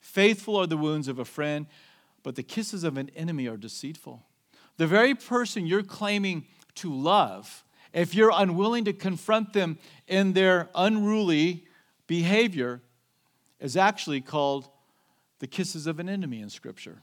Faithful 0.00 0.56
are 0.56 0.66
the 0.66 0.76
wounds 0.76 1.08
of 1.08 1.18
a 1.18 1.24
friend, 1.24 1.66
but 2.22 2.36
the 2.36 2.42
kisses 2.42 2.84
of 2.84 2.96
an 2.98 3.10
enemy 3.16 3.48
are 3.48 3.56
deceitful. 3.56 4.22
The 4.76 4.86
very 4.86 5.14
person 5.14 5.66
you're 5.66 5.82
claiming 5.82 6.44
to 6.76 6.92
love, 6.92 7.64
if 7.92 8.14
you're 8.14 8.32
unwilling 8.34 8.84
to 8.84 8.92
confront 8.92 9.52
them 9.52 9.78
in 10.06 10.32
their 10.34 10.68
unruly 10.74 11.64
behavior, 12.06 12.82
is 13.60 13.76
actually 13.76 14.20
called 14.20 14.68
the 15.38 15.46
kisses 15.46 15.86
of 15.86 16.00
an 16.00 16.08
enemy 16.08 16.40
in 16.40 16.50
Scripture. 16.50 17.02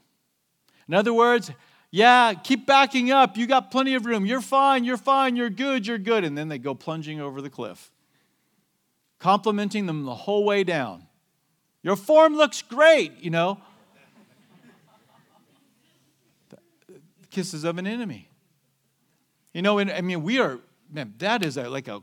In 0.88 0.94
other 0.94 1.12
words, 1.12 1.50
yeah, 1.90 2.34
keep 2.34 2.66
backing 2.66 3.10
up. 3.10 3.36
You 3.36 3.46
got 3.46 3.70
plenty 3.70 3.94
of 3.94 4.06
room. 4.06 4.24
You're 4.24 4.40
fine. 4.40 4.84
You're 4.84 4.96
fine. 4.96 5.36
You're 5.36 5.50
good. 5.50 5.86
You're 5.86 5.98
good. 5.98 6.24
And 6.24 6.36
then 6.36 6.48
they 6.48 6.58
go 6.58 6.74
plunging 6.74 7.20
over 7.20 7.42
the 7.42 7.50
cliff. 7.50 7.90
complimenting 9.22 9.86
them 9.86 10.04
the 10.04 10.14
whole 10.14 10.44
way 10.44 10.64
down. 10.64 11.06
Your 11.84 11.94
form 11.94 12.36
looks 12.36 12.60
great, 12.60 13.12
you 13.20 13.30
know. 13.30 13.58
Kisses 17.30 17.62
of 17.62 17.78
an 17.78 17.86
enemy. 17.86 18.28
You 19.54 19.62
know, 19.62 19.78
and 19.78 19.90
I 19.92 20.00
mean, 20.00 20.22
we 20.24 20.40
are, 20.40 20.58
man, 20.92 21.14
that 21.18 21.44
is 21.44 21.56
a, 21.56 21.70
like 21.70 21.86
a, 21.86 22.02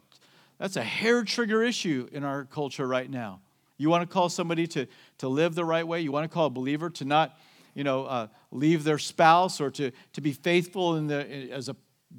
that's 0.58 0.78
a 0.78 0.84
hair 0.84 1.24
trigger 1.24 1.62
issue 1.62 2.08
in 2.14 2.24
our 2.24 2.46
culture 2.46 2.88
right 2.88 3.10
now. 3.10 3.42
You 3.80 3.90
want 3.90 4.08
to 4.08 4.14
call 4.14 4.30
somebody 4.30 4.68
to, 4.68 4.86
to 5.20 5.28
live 5.28 5.56
the 5.56 5.66
right 5.66 5.88
way. 5.88 6.02
You 6.02 6.12
want 6.12 6.30
to 6.30 6.34
call 6.34 6.46
a 6.48 6.50
believer 6.52 6.90
to 6.92 7.06
not, 7.06 7.36
you 7.74 7.84
know, 7.84 8.06
uh, 8.06 8.28
leave 8.52 8.84
their 8.84 9.00
spouse 9.00 9.60
or 9.60 9.72
to, 9.72 9.92
to 10.14 10.22
be 10.22 10.34
faithful 10.34 10.98
in 10.98 11.08
the, 11.08 11.50
as 11.52 11.70
a 11.70 11.76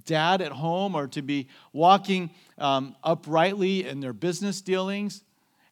dad 0.06 0.40
at 0.40 0.52
home 0.52 0.94
or 0.94 1.06
to 1.08 1.20
be 1.20 1.48
walking 1.72 2.30
um, 2.58 2.96
uprightly 3.04 3.86
in 3.86 4.00
their 4.00 4.14
business 4.14 4.62
dealings. 4.62 5.22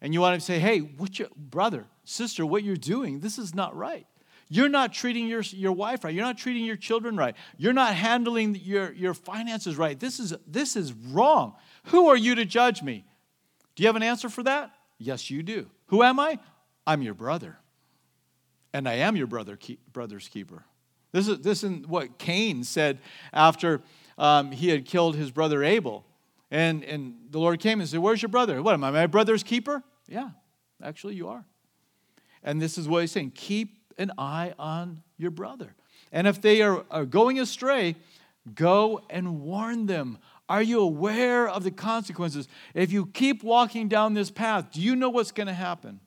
And 0.03 0.13
you 0.13 0.21
want 0.21 0.39
to 0.39 0.45
say, 0.45 0.59
hey, 0.59 0.81
what 0.81 1.19
your 1.19 1.29
brother, 1.35 1.87
sister, 2.05 2.45
what 2.45 2.63
you're 2.63 2.77
doing, 2.77 3.21
this 3.21 3.39
is 3.39 3.55
not 3.55 3.75
right. 3.75 4.07
You're 4.51 4.69
not 4.69 4.93
treating 4.93 5.27
your, 5.27 5.41
your 5.41 5.73
wife 5.73 6.05
right. 6.05 6.15
You're 6.15 6.25
not 6.25 6.39
treating 6.39 6.65
your 6.65 6.77
children 6.77 7.17
right. 7.17 7.35
You're 7.57 7.73
not 7.73 7.95
handling 7.95 8.57
your, 8.63 8.93
your 8.93 9.15
finances 9.15 9.77
right. 9.77 9.99
This 9.99 10.21
is, 10.21 10.35
this 10.47 10.77
is 10.77 10.93
wrong. 10.93 11.55
Who 11.85 12.09
are 12.09 12.17
you 12.17 12.35
to 12.35 12.45
judge 12.45 12.83
me? 12.83 13.05
Do 13.75 13.83
you 13.83 13.87
have 13.87 13.97
an 13.97 14.03
answer 14.03 14.29
for 14.29 14.43
that? 14.43 14.71
Yes, 14.99 15.31
you 15.31 15.43
do. 15.43 15.71
Who 15.89 16.03
am 16.03 16.19
I? 16.21 16.39
I'm 16.87 17.03
your 17.03 17.15
brother. 17.15 17.59
And 18.73 18.89
I 18.89 18.95
am 18.95 19.17
your 19.17 19.27
brother, 19.27 19.57
keep, 19.57 19.81
brother's 19.93 20.29
keeper. 20.29 20.65
This 21.13 21.29
is, 21.29 21.41
this 21.41 21.65
is 21.65 21.87
what 21.87 22.19
Cain 22.19 22.65
said 22.65 22.99
after 23.33 23.81
um, 24.19 24.53
he 24.53 24.69
had 24.69 24.85
killed 24.85 25.17
his 25.17 25.31
brother 25.31 25.65
Abel. 25.65 26.05
And, 26.51 26.85
and 26.85 27.15
the 27.31 27.39
Lord 27.39 27.61
came 27.61 27.81
and 27.81 27.89
said, 27.89 28.01
Where's 28.01 28.23
your 28.23 28.29
brother? 28.29 28.63
What, 28.63 28.75
am 28.75 28.85
I 28.85 28.91
my 28.91 29.07
brother's 29.07 29.43
keeper? 29.43 29.83
Yeah, 30.07 30.31
actually, 30.83 31.15
you 31.15 31.29
are. 31.29 31.45
And 32.43 32.61
this 32.61 32.79
is 32.79 32.89
what 32.89 33.01
he's 33.01 33.13
saying 33.13 33.33
keep 33.35 33.79
an 33.99 34.13
eye 34.17 34.55
on 34.59 35.03
your 35.17 35.31
brother. 35.31 35.75
And 36.13 36.27
if 36.27 36.41
they 36.41 36.63
are, 36.63 36.85
are 36.91 37.05
going 37.05 37.39
astray, 37.39 37.97
go 38.55 39.03
and 39.11 39.41
warn 39.43 39.87
them. 39.87 40.19
Are 40.49 40.63
you 40.63 40.81
aware 40.81 41.49
of 41.49 41.63
the 41.65 41.71
consequences? 41.71 42.49
If 42.75 42.93
you 42.93 43.07
keep 43.07 43.43
walking 43.43 43.89
down 43.89 44.15
this 44.15 44.31
path, 44.31 44.73
do 44.73 44.81
you 44.81 44.97
know 44.97 45.11
what's 45.11 45.33
going 45.33 45.47
to 45.47 45.53
happen? 45.53 46.01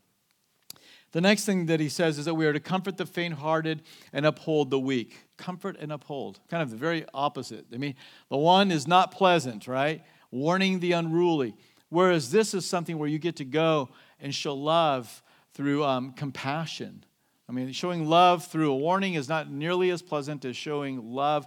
The 1.12 1.22
next 1.22 1.46
thing 1.46 1.66
that 1.66 1.80
he 1.80 1.90
says 1.90 2.18
is 2.18 2.26
that 2.26 2.36
we 2.36 2.46
are 2.46 2.54
to 2.54 2.60
comfort 2.60 2.98
the 2.98 3.06
faint 3.06 3.36
hearted 3.36 3.84
and 4.14 4.26
uphold 4.26 4.70
the 4.70 4.80
weak. 4.80 5.26
Comfort 5.38 5.78
and 5.80 5.92
uphold. 5.92 6.40
Kind 6.50 6.64
of 6.64 6.72
the 6.72 6.78
very 6.78 7.06
opposite. 7.14 7.66
I 7.74 7.78
mean, 7.78 7.96
the 8.30 8.38
one 8.38 8.72
is 8.72 8.88
not 8.88 9.12
pleasant, 9.12 9.68
right? 9.68 10.04
Warning 10.32 10.80
the 10.80 10.94
unruly. 10.94 11.54
Whereas 11.90 12.32
this 12.32 12.54
is 12.54 12.66
something 12.66 12.98
where 12.98 13.10
you 13.10 13.20
get 13.20 13.36
to 13.38 13.46
go 13.46 13.90
and 14.22 14.34
show 14.34 14.56
love 14.56 15.22
through 15.54 15.84
um, 15.84 16.14
compassion. 16.14 17.04
I 17.50 17.52
mean, 17.52 17.74
showing 17.74 18.08
love 18.08 18.46
through 18.46 18.72
a 18.72 18.78
warning 18.78 19.16
is 19.16 19.28
not 19.28 19.52
nearly 19.52 19.90
as 19.90 20.02
pleasant 20.02 20.46
as 20.46 20.56
showing 20.56 21.12
love 21.14 21.46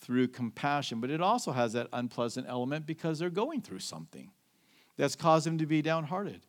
through 0.00 0.28
compassion, 0.28 1.00
but 1.00 1.10
it 1.10 1.20
also 1.20 1.52
has 1.52 1.72
that 1.72 1.88
unpleasant 1.92 2.46
element 2.48 2.86
because 2.86 3.18
they're 3.18 3.30
going 3.30 3.60
through 3.62 3.80
something 3.80 4.30
that's 4.96 5.16
caused 5.16 5.46
them 5.46 5.58
to 5.58 5.66
be 5.66 5.82
downhearted. 5.82 6.40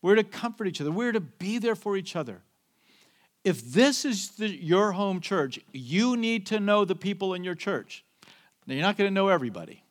We're 0.00 0.16
to 0.16 0.24
comfort 0.24 0.66
each 0.66 0.80
other. 0.80 0.90
We're 0.90 1.12
to 1.12 1.20
be 1.20 1.58
there 1.58 1.76
for 1.76 1.96
each 1.96 2.16
other. 2.16 2.42
If 3.44 3.62
this 3.72 4.04
is 4.04 4.30
the, 4.30 4.48
your 4.48 4.92
home 4.92 5.20
church, 5.20 5.58
you 5.72 6.16
need 6.16 6.46
to 6.46 6.60
know 6.60 6.84
the 6.84 6.94
people 6.94 7.34
in 7.34 7.44
your 7.44 7.54
church. 7.54 8.04
Now, 8.66 8.74
you're 8.74 8.82
not 8.82 8.96
going 8.96 9.08
to 9.08 9.14
know 9.14 9.28
everybody, 9.28 9.82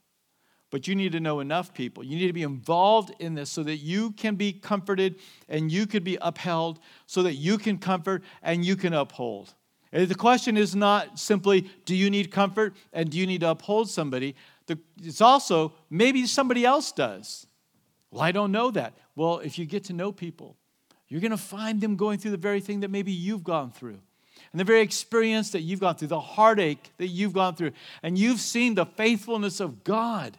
but 0.69 0.87
you 0.87 0.95
need 0.95 1.11
to 1.11 1.19
know 1.19 1.41
enough 1.41 1.73
people. 1.73 2.03
You 2.03 2.17
need 2.17 2.27
to 2.27 2.33
be 2.33 2.43
involved 2.43 3.13
in 3.19 3.33
this 3.33 3.49
so 3.49 3.63
that 3.63 3.77
you 3.77 4.11
can 4.11 4.35
be 4.35 4.53
comforted 4.53 5.19
and 5.49 5.71
you 5.71 5.85
could 5.85 6.03
be 6.03 6.17
upheld, 6.21 6.79
so 7.05 7.23
that 7.23 7.35
you 7.35 7.57
can 7.57 7.77
comfort 7.77 8.23
and 8.41 8.63
you 8.63 8.77
can 8.77 8.93
uphold. 8.93 9.53
The 9.91 10.15
question 10.15 10.55
is 10.55 10.75
not 10.75 11.19
simply, 11.19 11.69
do 11.85 11.95
you 11.95 12.09
need 12.09 12.31
comfort 12.31 12.73
and 12.93 13.09
do 13.09 13.17
you 13.17 13.27
need 13.27 13.41
to 13.41 13.49
uphold 13.49 13.89
somebody? 13.89 14.35
It's 15.03 15.21
also, 15.21 15.73
maybe 15.89 16.25
somebody 16.25 16.63
else 16.63 16.91
does. 16.91 17.45
Well, 18.09 18.21
I 18.21 18.31
don't 18.31 18.51
know 18.51 18.71
that. 18.71 18.93
Well, 19.15 19.39
if 19.39 19.59
you 19.59 19.65
get 19.65 19.85
to 19.85 19.93
know 19.93 20.11
people, 20.11 20.55
you're 21.09 21.19
going 21.19 21.31
to 21.31 21.37
find 21.37 21.81
them 21.81 21.97
going 21.97 22.19
through 22.19 22.31
the 22.31 22.37
very 22.37 22.61
thing 22.61 22.79
that 22.81 22.89
maybe 22.89 23.11
you've 23.11 23.43
gone 23.43 23.71
through. 23.71 23.99
And 24.51 24.59
the 24.59 24.63
very 24.63 24.81
experience 24.81 25.51
that 25.51 25.61
you've 25.61 25.81
gone 25.81 25.95
through, 25.95 26.07
the 26.09 26.19
heartache 26.19 26.91
that 26.97 27.07
you've 27.07 27.33
gone 27.33 27.55
through, 27.55 27.71
and 28.01 28.17
you've 28.17 28.39
seen 28.39 28.75
the 28.75 28.85
faithfulness 28.85 29.59
of 29.59 29.83
God. 29.83 30.37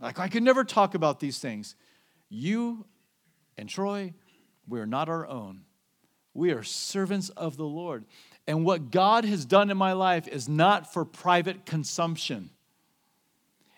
Like, 0.00 0.20
I 0.20 0.28
could 0.28 0.44
never 0.44 0.62
talk 0.62 0.94
about 0.94 1.18
these 1.18 1.38
things. 1.38 1.74
You 2.28 2.84
and 3.56 3.68
Troy, 3.68 4.14
we're 4.68 4.86
not 4.86 5.08
our 5.08 5.26
own. 5.26 5.62
We 6.34 6.52
are 6.52 6.62
servants 6.62 7.30
of 7.30 7.56
the 7.56 7.64
Lord. 7.64 8.04
And 8.48 8.64
what 8.64 8.90
God 8.90 9.24
has 9.24 9.44
done 9.44 9.70
in 9.70 9.76
my 9.76 9.92
life 9.92 10.26
is 10.26 10.48
not 10.48 10.92
for 10.92 11.04
private 11.04 11.64
consumption, 11.64 12.50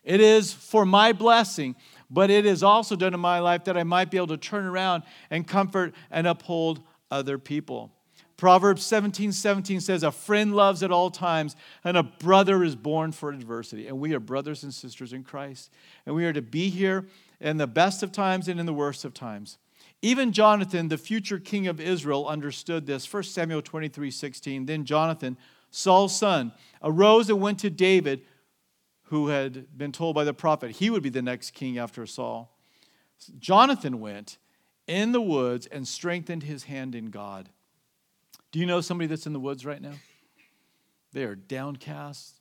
it 0.03 0.23
is 0.23 0.51
for 0.51 0.87
my 0.87 1.13
blessing 1.13 1.77
but 2.11 2.29
it 2.29 2.45
is 2.45 2.63
also 2.63 2.97
done 2.97 3.15
in 3.15 3.21
my 3.21 3.39
life 3.39 3.65
that 3.65 3.77
I 3.77 3.85
might 3.85 4.11
be 4.11 4.17
able 4.17 4.27
to 4.29 4.37
turn 4.37 4.67
around 4.67 5.05
and 5.31 5.47
comfort 5.47 5.95
and 6.11 6.27
uphold 6.27 6.83
other 7.11 7.39
people. 7.39 7.93
Proverbs 8.37 8.85
17 8.85 9.33
17 9.33 9.81
says, 9.81 10.03
A 10.03 10.11
friend 10.11 10.57
loves 10.57 10.83
at 10.83 10.91
all 10.91 11.11
times, 11.11 11.57
and 11.85 11.97
a 11.97 12.03
brother 12.03 12.65
is 12.65 12.75
born 12.75 13.13
for 13.13 13.31
adversity. 13.31 13.87
And 13.87 14.01
we 14.01 14.15
are 14.15 14.21
brothers 14.21 14.65
and 14.65 14.75
sisters 14.75 15.13
in 15.13 15.23
Christ. 15.23 15.71
And 16.07 16.15
we 16.15 16.25
are 16.25 16.33
to 16.33 16.43
be 16.43 16.71
here 16.71 17.07
in 17.39 17.59
the 17.59 17.67
best 17.67 18.03
of 18.03 18.13
times 18.13 18.49
and 18.49 18.59
in 18.59 18.67
the 18.67 18.75
worst 18.75 19.05
of 19.05 19.15
times. 19.15 19.59
Even 20.03 20.33
Jonathan, 20.33 20.89
the 20.89 20.99
future 20.99 21.39
king 21.39 21.67
of 21.67 21.81
Israel, 21.81 22.27
understood 22.27 22.87
this. 22.87 23.11
1 23.13 23.23
Samuel 23.25 23.63
23 23.63 24.11
16. 24.11 24.67
Then 24.67 24.85
Jonathan, 24.85 25.37
Saul's 25.71 26.17
son, 26.17 26.53
arose 26.83 27.29
and 27.29 27.41
went 27.41 27.59
to 27.61 27.71
David 27.71 28.23
who 29.05 29.29
had 29.29 29.77
been 29.77 29.93
told 29.93 30.15
by 30.15 30.25
the 30.25 30.33
prophet 30.33 30.71
he 30.73 30.89
would 30.89 31.03
be 31.03 31.09
the 31.09 31.21
next 31.21 31.51
king 31.51 31.79
after 31.79 32.07
Saul. 32.07 32.57
Jonathan 33.39 34.01
went 34.01 34.39
in 34.87 35.13
the 35.13 35.21
woods 35.21 35.67
and 35.67 35.87
strengthened 35.87 36.45
his 36.45 36.65
hand 36.65 36.95
in 36.95 37.11
God. 37.11 37.51
Do 38.53 38.59
you 38.59 38.67
know 38.67 38.81
somebody 38.81 39.09
that's 39.09 39.27
in 39.27 39.33
the 39.33 39.41
woods 39.41 39.67
right 39.67 39.83
now? 39.83 39.95
They 41.13 41.25
are 41.25 41.35
downcast, 41.35 42.41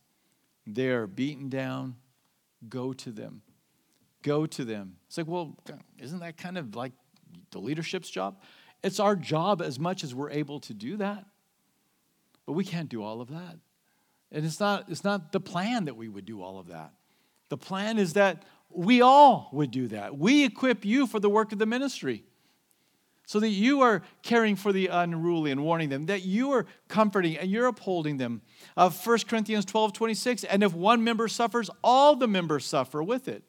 they 0.65 0.89
are 0.89 1.07
beaten 1.07 1.49
down. 1.49 1.95
Go 2.67 2.91
to 2.91 3.11
them. 3.11 3.41
Go 4.21 4.45
to 4.45 4.65
them. 4.65 4.97
It's 5.07 5.17
like, 5.17 5.27
well, 5.27 5.57
isn't 5.97 6.19
that 6.19 6.35
kind 6.35 6.57
of 6.57 6.75
like 6.75 6.91
the 7.51 7.59
leadership's 7.59 8.09
job? 8.09 8.41
It's 8.83 8.99
our 8.99 9.15
job 9.15 9.61
as 9.61 9.79
much 9.79 10.03
as 10.03 10.15
we're 10.15 10.31
able 10.31 10.59
to 10.61 10.73
do 10.73 10.97
that. 10.97 11.25
But 12.45 12.53
we 12.53 12.63
can't 12.63 12.89
do 12.89 13.03
all 13.03 13.21
of 13.21 13.29
that. 13.29 13.57
And 14.31 14.45
it's 14.45 14.59
not, 14.59 14.89
it's 14.89 15.03
not 15.03 15.31
the 15.31 15.39
plan 15.39 15.85
that 15.85 15.95
we 15.95 16.07
would 16.07 16.25
do 16.25 16.41
all 16.41 16.59
of 16.59 16.67
that. 16.67 16.93
The 17.49 17.57
plan 17.57 17.97
is 17.97 18.13
that 18.13 18.43
we 18.69 19.01
all 19.01 19.49
would 19.51 19.71
do 19.71 19.87
that. 19.89 20.17
We 20.17 20.45
equip 20.45 20.85
you 20.85 21.07
for 21.07 21.19
the 21.19 21.29
work 21.29 21.51
of 21.51 21.59
the 21.59 21.65
ministry 21.65 22.23
so 23.25 23.39
that 23.39 23.49
you 23.49 23.81
are 23.81 24.01
caring 24.23 24.55
for 24.55 24.73
the 24.73 24.87
unruly 24.87 25.51
and 25.51 25.63
warning 25.63 25.89
them, 25.89 26.07
that 26.07 26.23
you 26.23 26.51
are 26.51 26.65
comforting 26.87 27.37
and 27.37 27.49
you're 27.49 27.67
upholding 27.67 28.17
them. 28.17 28.41
Uh, 28.75 28.89
1 28.89 29.19
Corinthians 29.27 29.65
12 29.65 29.93
26, 29.93 30.43
and 30.45 30.63
if 30.63 30.73
one 30.73 31.03
member 31.03 31.27
suffers, 31.27 31.69
all 31.83 32.15
the 32.15 32.27
members 32.27 32.65
suffer 32.65 33.03
with 33.03 33.27
it. 33.27 33.43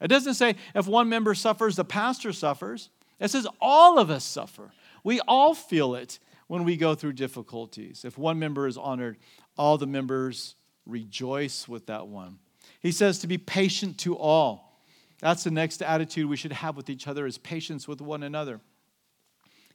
It 0.00 0.08
doesn't 0.08 0.34
say 0.34 0.56
if 0.74 0.88
one 0.88 1.08
member 1.08 1.34
suffers, 1.34 1.76
the 1.76 1.84
pastor 1.84 2.32
suffers. 2.32 2.90
It 3.22 3.30
says 3.30 3.46
all 3.60 4.00
of 4.00 4.10
us 4.10 4.24
suffer. 4.24 4.72
We 5.04 5.20
all 5.20 5.54
feel 5.54 5.94
it 5.94 6.18
when 6.48 6.64
we 6.64 6.76
go 6.76 6.94
through 6.96 7.12
difficulties. 7.12 8.04
If 8.04 8.18
one 8.18 8.38
member 8.38 8.66
is 8.66 8.76
honored, 8.76 9.16
all 9.56 9.78
the 9.78 9.86
members 9.86 10.56
rejoice 10.86 11.68
with 11.68 11.86
that 11.86 12.08
one. 12.08 12.40
He 12.80 12.90
says 12.90 13.20
to 13.20 13.28
be 13.28 13.38
patient 13.38 13.98
to 13.98 14.16
all. 14.16 14.82
That's 15.20 15.44
the 15.44 15.52
next 15.52 15.82
attitude 15.82 16.28
we 16.28 16.36
should 16.36 16.52
have 16.52 16.76
with 16.76 16.90
each 16.90 17.06
other 17.06 17.24
is 17.24 17.38
patience 17.38 17.86
with 17.86 18.00
one 18.00 18.24
another. 18.24 18.60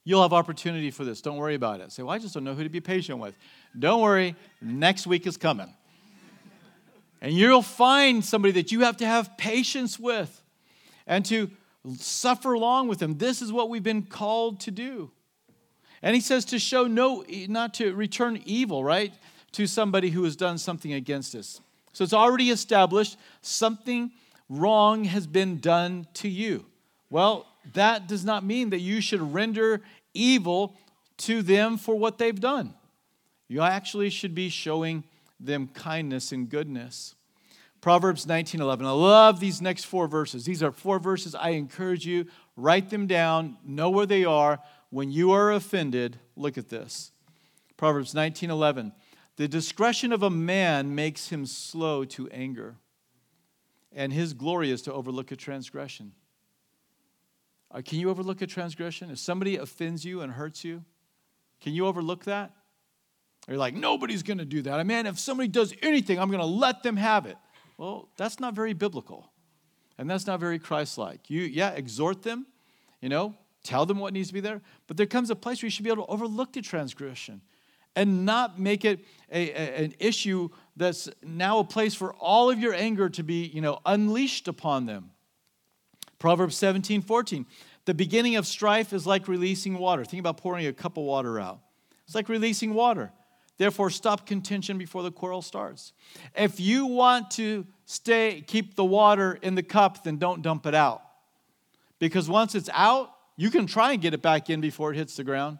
You'll 0.03 0.21
have 0.21 0.33
opportunity 0.33 0.91
for 0.91 1.05
this. 1.05 1.21
Don't 1.21 1.37
worry 1.37 1.55
about 1.55 1.79
it. 1.79 1.91
Say, 1.93 2.03
well, 2.03 2.13
I 2.13 2.19
just 2.19 2.33
don't 2.33 2.43
know 2.43 2.53
who 2.53 2.63
to 2.63 2.69
be 2.69 2.81
patient 2.81 3.19
with. 3.19 3.35
Don't 3.77 4.01
worry, 4.01 4.35
next 4.61 5.07
week 5.07 5.25
is 5.25 5.37
coming. 5.37 5.73
And 7.21 7.33
you'll 7.33 7.61
find 7.61 8.23
somebody 8.23 8.51
that 8.53 8.73
you 8.73 8.81
have 8.81 8.97
to 8.97 9.05
have 9.05 9.37
patience 9.37 9.97
with 9.97 10.41
and 11.05 11.25
to 11.25 11.49
suffer 11.95 12.53
along 12.53 12.87
with 12.87 12.99
them. 12.99 13.17
This 13.17 13.41
is 13.41 13.51
what 13.51 13.69
we've 13.69 13.83
been 13.83 14.03
called 14.03 14.59
to 14.61 14.71
do. 14.71 15.11
And 16.01 16.15
he 16.15 16.21
says 16.21 16.45
to 16.45 16.59
show 16.59 16.85
no, 16.85 17.23
not 17.47 17.73
to 17.75 17.93
return 17.93 18.41
evil, 18.45 18.83
right? 18.83 19.13
to 19.57 19.65
somebody 19.67 20.11
who 20.11 20.23
has 20.23 20.35
done 20.35 20.57
something 20.57 20.93
against 20.93 21.33
us. 21.33 21.61
So 21.91 22.03
it's 22.03 22.13
already 22.13 22.51
established 22.51 23.17
something 23.41 24.11
wrong 24.49 25.05
has 25.05 25.25
been 25.25 25.59
done 25.59 26.07
to 26.15 26.29
you. 26.29 26.65
Well, 27.09 27.47
that 27.73 28.07
does 28.07 28.23
not 28.23 28.45
mean 28.45 28.69
that 28.69 28.79
you 28.79 29.01
should 29.01 29.33
render 29.33 29.81
evil 30.13 30.75
to 31.17 31.41
them 31.41 31.77
for 31.77 31.95
what 31.95 32.19
they've 32.19 32.39
done. 32.39 32.75
You 33.47 33.61
actually 33.61 34.11
should 34.11 34.35
be 34.35 34.49
showing 34.49 35.03
them 35.39 35.69
kindness 35.69 36.31
and 36.31 36.47
goodness. 36.47 37.15
Proverbs 37.81 38.25
19:11. 38.25 38.85
I 38.85 38.91
love 38.91 39.39
these 39.39 39.61
next 39.61 39.85
four 39.85 40.07
verses. 40.07 40.45
These 40.45 40.63
are 40.63 40.71
four 40.71 40.99
verses 40.99 41.35
I 41.35 41.51
encourage 41.51 42.05
you 42.05 42.25
write 42.55 42.89
them 42.89 43.07
down, 43.07 43.57
know 43.63 43.89
where 43.89 44.07
they 44.07 44.25
are. 44.25 44.59
When 44.89 45.11
you 45.11 45.31
are 45.31 45.51
offended, 45.51 46.19
look 46.35 46.57
at 46.57 46.69
this. 46.69 47.11
Proverbs 47.77 48.13
19:11. 48.13 48.93
The 49.35 49.47
discretion 49.47 50.11
of 50.11 50.23
a 50.23 50.31
man 50.31 50.95
makes 50.95 51.29
him 51.29 51.45
slow 51.45 52.03
to 52.05 52.27
anger, 52.29 52.77
and 53.91 54.11
his 54.11 54.33
glory 54.33 54.71
is 54.71 54.81
to 54.83 54.93
overlook 54.93 55.31
a 55.31 55.35
transgression. 55.35 56.13
Uh, 57.69 57.81
can 57.85 57.99
you 57.99 58.09
overlook 58.09 58.41
a 58.41 58.47
transgression? 58.47 59.11
If 59.11 59.19
somebody 59.19 59.57
offends 59.57 60.03
you 60.03 60.21
and 60.21 60.33
hurts 60.33 60.63
you, 60.63 60.83
can 61.61 61.73
you 61.73 61.85
overlook 61.85 62.23
that? 62.25 62.51
Or 63.47 63.53
you're 63.53 63.59
like, 63.59 63.75
nobody's 63.75 64.23
going 64.23 64.39
to 64.39 64.45
do 64.45 64.61
that. 64.63 64.79
I 64.79 64.83
mean, 64.83 65.05
if 65.05 65.19
somebody 65.19 65.47
does 65.47 65.73
anything, 65.81 66.19
I'm 66.19 66.29
going 66.29 66.39
to 66.39 66.45
let 66.45 66.81
them 66.81 66.97
have 66.97 67.25
it. 67.25 67.37
Well, 67.77 68.09
that's 68.17 68.39
not 68.39 68.53
very 68.53 68.73
biblical. 68.73 69.31
And 69.97 70.09
that's 70.09 70.27
not 70.27 70.39
very 70.39 70.59
Christ 70.59 70.97
like. 70.97 71.29
You, 71.29 71.41
yeah, 71.41 71.71
exhort 71.71 72.23
them, 72.23 72.45
you 73.01 73.09
know, 73.09 73.35
tell 73.63 73.85
them 73.85 73.99
what 73.99 74.13
needs 74.13 74.27
to 74.27 74.33
be 74.33 74.39
there. 74.39 74.61
But 74.87 74.97
there 74.97 75.05
comes 75.05 75.29
a 75.29 75.35
place 75.35 75.61
where 75.61 75.67
you 75.67 75.71
should 75.71 75.83
be 75.83 75.91
able 75.91 76.05
to 76.05 76.11
overlook 76.11 76.53
the 76.53 76.61
transgression 76.61 77.41
and 77.95 78.25
not 78.25 78.59
make 78.59 78.85
it 78.85 78.99
a, 79.31 79.49
a, 79.49 79.83
an 79.85 79.93
issue 79.99 80.49
that's 80.75 81.09
now 81.23 81.59
a 81.59 81.63
place 81.63 81.95
for 81.95 82.13
all 82.13 82.51
of 82.51 82.59
your 82.59 82.73
anger 82.73 83.09
to 83.09 83.23
be, 83.23 83.45
you 83.45 83.61
know, 83.61 83.79
unleashed 83.85 84.47
upon 84.47 84.85
them. 84.85 85.11
Proverbs 86.19 86.55
17, 86.55 87.01
14. 87.01 87.45
The 87.85 87.93
beginning 87.93 88.35
of 88.35 88.45
strife 88.45 88.93
is 88.93 89.07
like 89.07 89.27
releasing 89.27 89.77
water. 89.77 90.05
Think 90.05 90.19
about 90.19 90.37
pouring 90.37 90.67
a 90.67 90.73
cup 90.73 90.97
of 90.97 91.03
water 91.03 91.39
out. 91.39 91.59
It's 92.05 92.15
like 92.15 92.29
releasing 92.29 92.73
water. 92.73 93.11
Therefore, 93.57 93.89
stop 93.89 94.27
contention 94.27 94.77
before 94.77 95.01
the 95.01 95.11
quarrel 95.11 95.41
starts. 95.41 95.93
If 96.35 96.59
you 96.59 96.85
want 96.85 97.31
to 97.31 97.65
stay, 97.85 98.43
keep 98.45 98.75
the 98.75 98.85
water 98.85 99.39
in 99.41 99.55
the 99.55 99.63
cup, 99.63 100.03
then 100.03 100.17
don't 100.17 100.41
dump 100.41 100.67
it 100.67 100.75
out. 100.75 101.01
Because 101.99 102.29
once 102.29 102.53
it's 102.53 102.69
out, 102.73 103.11
you 103.35 103.49
can 103.49 103.65
try 103.65 103.93
and 103.93 104.01
get 104.01 104.13
it 104.13 104.21
back 104.21 104.49
in 104.49 104.61
before 104.61 104.93
it 104.93 104.97
hits 104.97 105.15
the 105.15 105.23
ground, 105.23 105.57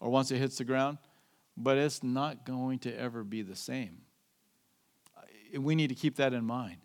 or 0.00 0.10
once 0.10 0.30
it 0.30 0.38
hits 0.38 0.58
the 0.58 0.64
ground, 0.64 0.98
but 1.56 1.78
it's 1.78 2.02
not 2.02 2.44
going 2.44 2.78
to 2.80 2.98
ever 2.98 3.24
be 3.24 3.40
the 3.42 3.56
same. 3.56 3.98
Uh, 5.16 5.60
we 5.60 5.74
need 5.74 5.88
to 5.88 5.94
keep 5.94 6.16
that 6.16 6.34
in 6.34 6.44
mind. 6.44 6.76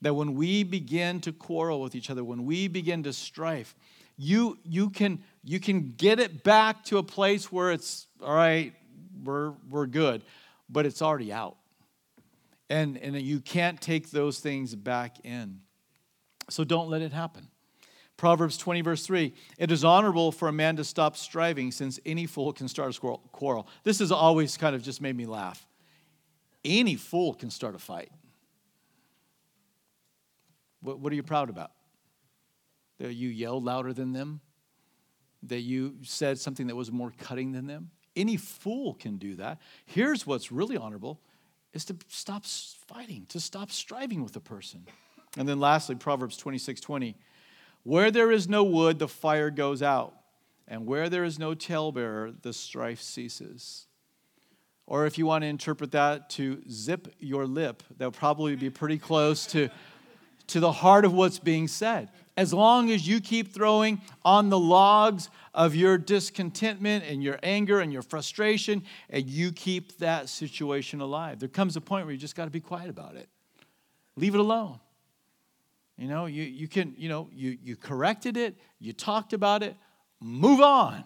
That 0.00 0.14
when 0.14 0.34
we 0.34 0.62
begin 0.64 1.20
to 1.22 1.32
quarrel 1.32 1.80
with 1.80 1.94
each 1.94 2.10
other, 2.10 2.24
when 2.24 2.44
we 2.44 2.66
begin 2.68 3.02
to 3.02 3.12
strife, 3.12 3.74
you, 4.16 4.58
you, 4.64 4.90
can, 4.90 5.22
you 5.44 5.60
can 5.60 5.94
get 5.96 6.18
it 6.18 6.42
back 6.42 6.84
to 6.84 6.98
a 6.98 7.02
place 7.02 7.52
where 7.52 7.72
it's, 7.72 8.06
all 8.22 8.34
right, 8.34 8.72
we're, 9.22 9.52
we're 9.68 9.86
good, 9.86 10.22
but 10.68 10.86
it's 10.86 11.02
already 11.02 11.32
out. 11.32 11.56
And, 12.68 12.96
and 12.96 13.20
you 13.20 13.40
can't 13.40 13.80
take 13.80 14.10
those 14.10 14.38
things 14.38 14.74
back 14.74 15.24
in. 15.24 15.60
So 16.48 16.64
don't 16.64 16.88
let 16.88 17.02
it 17.02 17.12
happen. 17.12 17.48
Proverbs 18.16 18.56
20, 18.56 18.82
verse 18.82 19.04
3 19.04 19.34
It 19.58 19.70
is 19.70 19.84
honorable 19.84 20.32
for 20.32 20.48
a 20.48 20.52
man 20.52 20.76
to 20.76 20.84
stop 20.84 21.16
striving, 21.16 21.72
since 21.72 21.98
any 22.06 22.26
fool 22.26 22.52
can 22.52 22.68
start 22.68 22.96
a 22.96 23.16
quarrel. 23.32 23.68
This 23.84 23.98
has 23.98 24.12
always 24.12 24.56
kind 24.56 24.76
of 24.76 24.82
just 24.82 25.00
made 25.00 25.16
me 25.16 25.26
laugh. 25.26 25.66
Any 26.64 26.94
fool 26.94 27.34
can 27.34 27.50
start 27.50 27.74
a 27.74 27.78
fight. 27.78 28.10
What, 30.80 31.00
what 31.00 31.12
are 31.12 31.16
you 31.16 31.22
proud 31.22 31.50
about? 31.50 31.72
That 32.98 33.14
you 33.14 33.28
yelled 33.28 33.64
louder 33.64 33.92
than 33.92 34.12
them? 34.12 34.40
That 35.44 35.60
you 35.60 35.96
said 36.02 36.38
something 36.38 36.68
that 36.68 36.76
was 36.76 36.92
more 36.92 37.12
cutting 37.18 37.52
than 37.52 37.66
them? 37.66 37.90
Any 38.14 38.36
fool 38.36 38.94
can 38.94 39.16
do 39.16 39.36
that. 39.36 39.60
Here's 39.86 40.26
what's 40.26 40.52
really 40.52 40.76
honorable 40.76 41.20
is 41.72 41.84
to 41.86 41.96
stop 42.08 42.44
fighting, 42.44 43.26
to 43.30 43.40
stop 43.40 43.70
striving 43.70 44.22
with 44.22 44.36
a 44.36 44.40
person. 44.40 44.86
And 45.38 45.48
then 45.48 45.58
lastly, 45.58 45.94
Proverbs 45.94 46.36
26 46.36 46.80
20. 46.80 47.16
Where 47.84 48.10
there 48.10 48.30
is 48.30 48.48
no 48.48 48.62
wood, 48.62 48.98
the 48.98 49.08
fire 49.08 49.50
goes 49.50 49.82
out. 49.82 50.14
And 50.68 50.86
where 50.86 51.08
there 51.08 51.24
is 51.24 51.38
no 51.38 51.54
talebearer, 51.54 52.34
the 52.42 52.52
strife 52.52 53.00
ceases. 53.00 53.86
Or 54.86 55.06
if 55.06 55.18
you 55.18 55.26
want 55.26 55.42
to 55.42 55.48
interpret 55.48 55.92
that 55.92 56.30
to 56.30 56.62
zip 56.70 57.14
your 57.18 57.46
lip, 57.46 57.82
that 57.96 58.04
would 58.04 58.14
probably 58.14 58.56
be 58.56 58.70
pretty 58.70 58.98
close 58.98 59.46
to, 59.46 59.68
to 60.48 60.60
the 60.60 60.72
heart 60.72 61.04
of 61.04 61.12
what's 61.12 61.38
being 61.38 61.68
said. 61.68 62.08
As 62.36 62.54
long 62.54 62.90
as 62.90 63.06
you 63.06 63.20
keep 63.20 63.52
throwing 63.52 64.00
on 64.24 64.48
the 64.48 64.58
logs 64.58 65.28
of 65.54 65.74
your 65.74 65.98
discontentment 65.98 67.04
and 67.04 67.22
your 67.22 67.38
anger 67.42 67.80
and 67.80 67.92
your 67.92 68.02
frustration, 68.02 68.82
and 69.10 69.28
you 69.28 69.52
keep 69.52 69.98
that 69.98 70.28
situation 70.28 71.00
alive. 71.00 71.40
There 71.40 71.48
comes 71.48 71.76
a 71.76 71.80
point 71.80 72.06
where 72.06 72.12
you 72.12 72.18
just 72.18 72.34
got 72.34 72.46
to 72.46 72.50
be 72.50 72.60
quiet 72.60 72.88
about 72.88 73.16
it. 73.16 73.28
Leave 74.16 74.34
it 74.34 74.40
alone. 74.40 74.80
You 75.98 76.08
know, 76.08 76.26
you, 76.26 76.42
you 76.42 76.68
can, 76.68 76.94
you 76.96 77.08
know, 77.08 77.28
you, 77.32 77.58
you 77.62 77.76
corrected 77.76 78.36
it, 78.36 78.56
you 78.80 78.92
talked 78.92 79.34
about 79.34 79.62
it, 79.62 79.76
move 80.20 80.60
on. 80.60 81.04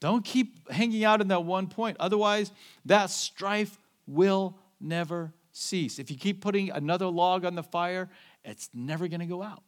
Don't 0.00 0.24
keep 0.24 0.70
hanging 0.70 1.04
out 1.04 1.20
in 1.20 1.28
that 1.28 1.44
one 1.44 1.66
point. 1.66 1.96
Otherwise, 1.98 2.52
that 2.84 3.10
strife 3.10 3.78
will 4.06 4.56
never 4.80 5.32
cease. 5.52 5.98
If 5.98 6.10
you 6.10 6.16
keep 6.16 6.40
putting 6.40 6.70
another 6.70 7.06
log 7.06 7.44
on 7.44 7.54
the 7.54 7.62
fire, 7.62 8.08
it's 8.44 8.70
never 8.72 9.08
going 9.08 9.20
to 9.20 9.26
go 9.26 9.42
out. 9.42 9.62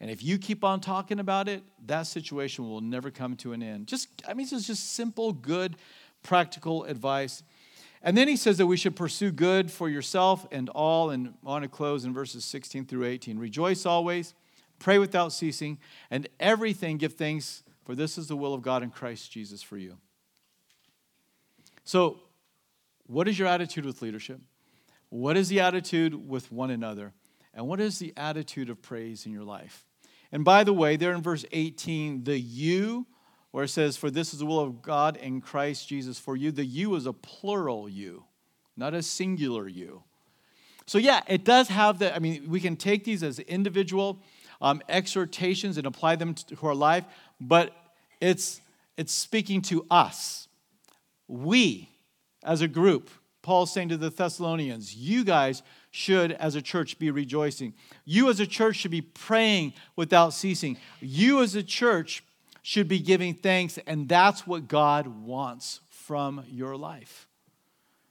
And 0.00 0.10
if 0.10 0.22
you 0.22 0.36
keep 0.36 0.64
on 0.64 0.80
talking 0.80 1.20
about 1.20 1.48
it, 1.48 1.62
that 1.86 2.08
situation 2.08 2.68
will 2.68 2.80
never 2.80 3.10
come 3.10 3.36
to 3.36 3.52
an 3.52 3.62
end. 3.62 3.86
Just, 3.86 4.08
I 4.26 4.34
mean, 4.34 4.46
this 4.46 4.52
is 4.52 4.66
just 4.66 4.94
simple, 4.94 5.32
good, 5.32 5.76
practical 6.24 6.82
advice. 6.84 7.44
And 8.02 8.16
then 8.16 8.26
he 8.26 8.36
says 8.36 8.58
that 8.58 8.66
we 8.66 8.76
should 8.76 8.96
pursue 8.96 9.30
good 9.30 9.70
for 9.70 9.88
yourself 9.88 10.44
and 10.50 10.68
all. 10.70 11.10
And 11.10 11.34
want 11.42 11.62
to 11.62 11.68
close 11.68 12.04
in 12.04 12.12
verses 12.12 12.44
16 12.44 12.86
through 12.86 13.04
18. 13.04 13.38
Rejoice 13.38 13.86
always, 13.86 14.34
pray 14.80 14.98
without 14.98 15.32
ceasing, 15.32 15.78
and 16.10 16.28
everything 16.40 16.96
give 16.96 17.14
thanks, 17.14 17.62
for 17.84 17.94
this 17.94 18.18
is 18.18 18.26
the 18.26 18.36
will 18.36 18.54
of 18.54 18.62
God 18.62 18.82
in 18.82 18.90
Christ 18.90 19.30
Jesus 19.30 19.62
for 19.62 19.76
you. 19.76 19.98
So, 21.84 22.20
what 23.06 23.28
is 23.28 23.38
your 23.38 23.48
attitude 23.48 23.84
with 23.84 24.02
leadership? 24.02 24.40
What 25.10 25.36
is 25.36 25.48
the 25.48 25.60
attitude 25.60 26.28
with 26.28 26.50
one 26.50 26.70
another? 26.70 27.12
And 27.54 27.66
what 27.66 27.80
is 27.80 27.98
the 27.98 28.12
attitude 28.16 28.70
of 28.70 28.80
praise 28.80 29.26
in 29.26 29.32
your 29.32 29.44
life? 29.44 29.84
And 30.30 30.44
by 30.44 30.64
the 30.64 30.72
way, 30.72 30.96
there 30.96 31.12
in 31.12 31.22
verse 31.22 31.44
18, 31.52 32.24
the 32.24 32.38
you, 32.38 33.06
where 33.50 33.64
it 33.64 33.68
says, 33.68 33.96
For 33.96 34.10
this 34.10 34.32
is 34.32 34.40
the 34.40 34.46
will 34.46 34.60
of 34.60 34.80
God 34.80 35.16
in 35.18 35.40
Christ 35.40 35.88
Jesus 35.88 36.18
for 36.18 36.36
you, 36.36 36.50
the 36.50 36.64
you 36.64 36.94
is 36.94 37.06
a 37.06 37.12
plural 37.12 37.88
you, 37.88 38.24
not 38.76 38.94
a 38.94 39.02
singular 39.02 39.68
you. 39.68 40.02
So, 40.86 40.98
yeah, 40.98 41.20
it 41.28 41.44
does 41.44 41.68
have 41.68 41.98
the, 41.98 42.14
I 42.14 42.18
mean, 42.18 42.48
we 42.48 42.60
can 42.60 42.76
take 42.76 43.04
these 43.04 43.22
as 43.22 43.38
individual 43.38 44.20
um, 44.60 44.82
exhortations 44.88 45.76
and 45.76 45.86
apply 45.86 46.16
them 46.16 46.34
to 46.34 46.66
our 46.66 46.74
life, 46.74 47.04
but 47.40 47.72
it's, 48.20 48.60
it's 48.96 49.12
speaking 49.12 49.62
to 49.62 49.86
us. 49.90 50.48
We, 51.28 51.88
as 52.42 52.62
a 52.62 52.68
group, 52.68 53.10
Paul's 53.42 53.72
saying 53.72 53.90
to 53.90 53.96
the 53.96 54.10
Thessalonians, 54.10 54.94
you 54.94 55.24
guys 55.24 55.62
should, 55.92 56.32
as 56.32 56.56
a 56.56 56.62
church, 56.62 56.98
be 56.98 57.10
rejoicing. 57.10 57.74
You, 58.04 58.30
as 58.30 58.40
a 58.40 58.46
church, 58.46 58.76
should 58.76 58.90
be 58.90 59.02
praying 59.02 59.74
without 59.94 60.30
ceasing. 60.30 60.78
You, 61.00 61.42
as 61.42 61.54
a 61.54 61.62
church, 61.62 62.24
should 62.62 62.88
be 62.88 62.98
giving 62.98 63.34
thanks, 63.34 63.78
and 63.86 64.08
that's 64.08 64.46
what 64.46 64.68
God 64.68 65.06
wants 65.06 65.80
from 65.90 66.44
your 66.48 66.76
life. 66.76 67.28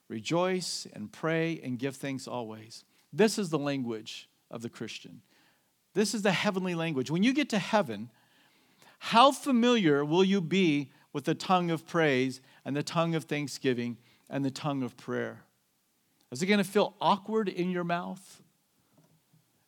Rejoice 0.08 0.86
and 0.94 1.12
pray 1.12 1.60
and 1.64 1.80
give 1.80 1.96
thanks 1.96 2.28
always. 2.28 2.86
This 3.12 3.40
is 3.40 3.50
the 3.50 3.60
language 3.60 4.30
of 4.52 4.62
the 4.62 4.70
Christian. 4.70 5.22
This 5.96 6.14
is 6.14 6.22
the 6.22 6.32
heavenly 6.32 6.76
language. 6.76 7.10
When 7.10 7.24
you 7.24 7.34
get 7.34 7.50
to 7.50 7.60
heaven, 7.60 8.12
how 9.00 9.32
familiar 9.32 10.06
will 10.06 10.24
you 10.24 10.40
be 10.40 10.92
with 11.14 11.24
the 11.24 11.34
tongue 11.34 11.72
of 11.72 11.88
praise 11.88 12.42
and 12.64 12.76
the 12.76 12.84
tongue 12.84 13.16
of 13.16 13.24
thanksgiving 13.24 13.98
and 14.30 14.46
the 14.46 14.52
tongue 14.52 14.84
of 14.84 14.96
prayer? 14.98 15.46
Is 16.32 16.42
it 16.42 16.46
going 16.46 16.60
to 16.60 16.64
feel 16.64 16.96
awkward 17.02 17.50
in 17.50 17.72
your 17.72 17.84
mouth? 17.84 18.42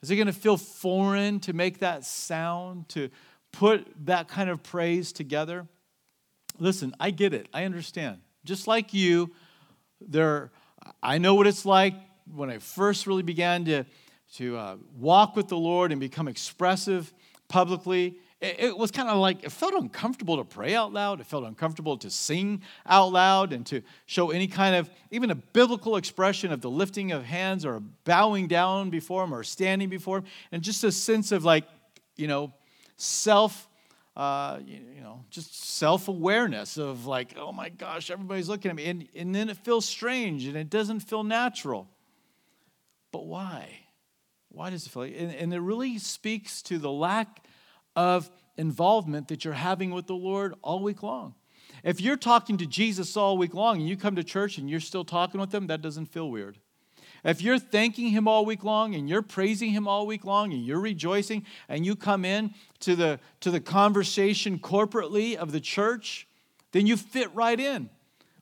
Is 0.02 0.12
it 0.12 0.16
going 0.16 0.28
to 0.28 0.34
feel 0.34 0.58
foreign 0.58 1.40
to 1.42 1.54
make 1.54 1.80
that 1.80 2.06
sound, 2.06 2.90
to 2.90 3.10
put 3.52 3.88
that 4.06 4.28
kind 4.28 4.50
of 4.50 4.64
praise 4.64 5.12
together? 5.12 5.68
Listen, 6.60 6.96
I 7.00 7.12
get 7.12 7.34
it. 7.34 7.48
I 7.54 7.66
understand. 7.66 8.20
Just 8.46 8.68
like 8.68 8.94
you, 8.94 9.32
there, 10.02 10.52
I 11.02 11.18
know 11.18 11.36
what 11.36 11.48
it's 11.48 11.66
like 11.66 11.96
when 12.34 12.50
I 12.50 12.60
first 12.60 13.08
really 13.08 13.24
began 13.24 13.66
to, 13.66 13.86
to 14.36 14.58
uh, 14.58 14.76
walk 14.98 15.36
with 15.36 15.48
the 15.48 15.58
Lord 15.58 15.92
and 15.92 16.00
become 16.00 16.28
expressive 16.28 17.14
publicly 17.48 18.18
it, 18.44 18.78
was 18.78 18.92
kind 18.92 19.08
of 19.08 19.18
like, 19.20 19.44
it 19.44 19.52
felt 19.52 19.74
uncomfortable 19.74 20.36
to 20.38 20.44
pray 20.44 20.76
out 20.76 20.92
loud. 20.92 21.22
It 21.22 21.26
felt 21.26 21.46
uncomfortable 21.46 21.98
to 22.00 22.10
sing 22.10 22.62
out 22.86 23.14
loud 23.14 23.54
and 23.54 23.66
to 23.68 23.82
show 24.06 24.32
any 24.32 24.48
kind 24.48 24.76
of, 24.76 24.90
even 25.12 25.32
a 25.32 25.36
biblical 25.36 25.96
expression 25.96 26.52
of 26.52 26.60
the 26.60 26.70
lifting 26.70 27.14
of 27.14 27.24
hands 27.24 27.66
or 27.66 27.80
bowing 28.04 28.48
down 28.48 28.90
before 28.90 29.24
Him 29.24 29.34
or 29.34 29.44
standing 29.44 29.88
before 29.88 30.18
Him. 30.18 30.26
And 30.52 30.62
just 30.62 30.84
a 30.84 30.92
sense 30.92 31.32
of 31.32 31.46
like, 31.46 31.64
you 32.18 32.28
know, 32.28 32.54
self, 32.98 33.70
uh, 34.18 34.60
you 34.66 35.02
know, 35.02 35.24
just 35.30 35.64
self 35.64 36.10
awareness 36.10 36.78
of 36.78 37.06
like, 37.06 37.36
oh 37.38 37.54
my 37.54 37.70
gosh, 37.70 38.12
everybody's 38.12 38.50
looking 38.50 38.70
at 38.70 38.76
me. 38.76 38.86
And, 38.86 39.08
and 39.16 39.34
then 39.34 39.50
it 39.50 39.58
feels 39.58 39.86
strange 39.86 40.46
and 40.48 40.58
it 40.58 40.70
doesn't 40.70 41.00
feel 41.00 41.24
natural. 41.24 41.88
But 43.14 43.26
why? 43.26 43.70
Why 44.50 44.70
does 44.70 44.86
it 44.86 44.90
feel 44.90 45.04
like? 45.04 45.16
And, 45.18 45.34
and 45.34 45.54
it 45.54 45.62
really 45.62 45.98
speaks 45.98 46.62
to 46.64 46.78
the 46.78 46.92
lack 46.92 47.46
of 47.96 48.30
involvement 48.58 49.28
that 49.28 49.44
you're 49.44 49.54
having 49.54 49.92
with 49.92 50.08
the 50.08 50.16
Lord 50.16 50.54
all 50.62 50.82
week 50.82 51.04
long. 51.04 51.36
If 51.84 52.00
you're 52.00 52.18
talking 52.18 52.58
to 52.58 52.66
Jesus 52.66 53.18
all 53.18 53.38
week 53.38 53.54
long 53.54 53.78
and 53.78 53.88
you 53.88 53.98
come 53.98 54.16
to 54.16 54.24
church 54.24 54.58
and 54.58 54.70
you're 54.70 54.80
still 54.80 55.04
talking 55.04 55.42
with 55.42 55.54
him, 55.54 55.68
that 55.68 55.82
doesn't 55.82 56.06
feel 56.06 56.30
weird. 56.30 56.58
If 57.26 57.42
you're 57.42 57.60
thanking 57.60 58.10
him 58.10 58.28
all 58.28 58.46
week 58.46 58.64
long 58.64 58.96
and 58.96 59.08
you're 59.10 59.22
praising 59.22 59.72
him 59.72 59.88
all 59.88 60.06
week 60.06 60.26
long 60.26 60.52
and 60.54 60.66
you're 60.66 60.80
rejoicing 60.80 61.46
and 61.70 61.86
you 61.86 61.96
come 61.96 62.26
in 62.26 62.54
to 62.82 62.96
the, 62.96 63.20
to 63.40 63.50
the 63.50 63.62
conversation 63.62 64.60
corporately 64.60 65.36
of 65.36 65.52
the 65.52 65.62
church, 65.62 66.28
then 66.74 66.86
you 66.86 66.98
fit 66.98 67.34
right 67.34 67.60
in. 67.60 67.90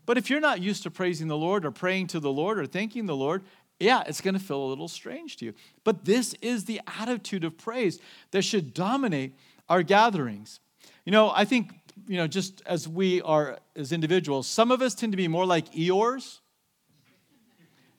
But 0.08 0.18
if 0.18 0.30
you're 0.30 0.40
not 0.40 0.62
used 0.62 0.84
to 0.84 0.92
praising 0.92 1.28
the 1.28 1.38
Lord 1.38 1.64
or 1.64 1.72
praying 1.72 2.08
to 2.08 2.20
the 2.20 2.32
Lord 2.32 2.58
or 2.58 2.66
thanking 2.66 3.06
the 3.06 3.16
Lord, 3.16 3.44
yeah, 3.82 4.04
it's 4.06 4.22
going 4.22 4.34
to 4.34 4.40
feel 4.40 4.64
a 4.64 4.68
little 4.68 4.88
strange 4.88 5.38
to 5.38 5.46
you. 5.46 5.54
But 5.84 6.06
this 6.06 6.34
is 6.42 6.66
the 6.66 6.82
attitude 7.00 7.44
of 7.44 7.58
praise 7.58 8.00
that 8.32 8.44
should 8.44 8.74
dominate 8.74 9.36
our 9.70 9.84
gatherings. 9.84 10.60
You 11.06 11.12
know, 11.12 11.32
I 11.34 11.46
think, 11.46 11.72
you 12.08 12.18
know, 12.18 12.28
just 12.28 12.62
as 12.66 12.88
we 12.88 13.22
are 13.22 13.60
as 13.76 13.92
individuals, 13.92 14.48
some 14.48 14.72
of 14.72 14.82
us 14.82 14.94
tend 14.94 15.14
to 15.14 15.18
be 15.18 15.28
more 15.28 15.46
like 15.46 15.72
Eeyores, 15.74 16.40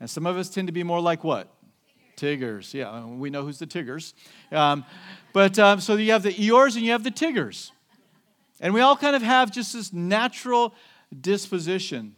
and 0.00 0.08
some 0.10 0.26
of 0.26 0.36
us 0.36 0.48
tend 0.48 0.68
to 0.68 0.72
be 0.72 0.82
more 0.82 1.00
like 1.00 1.22
what? 1.22 1.52
Tiggers. 2.16 2.74
Yeah, 2.74 3.04
we 3.06 3.30
know 3.30 3.42
who's 3.42 3.58
the 3.58 3.66
Tiggers. 3.66 4.14
Um, 4.50 4.84
but 5.32 5.58
um, 5.58 5.80
so 5.80 5.96
you 5.96 6.12
have 6.12 6.22
the 6.22 6.32
Eeyores 6.32 6.76
and 6.76 6.84
you 6.84 6.92
have 6.92 7.04
the 7.04 7.10
Tiggers. 7.10 7.72
And 8.60 8.74
we 8.74 8.80
all 8.80 8.96
kind 8.96 9.16
of 9.16 9.22
have 9.22 9.50
just 9.50 9.72
this 9.72 9.92
natural 9.92 10.74
disposition. 11.20 12.16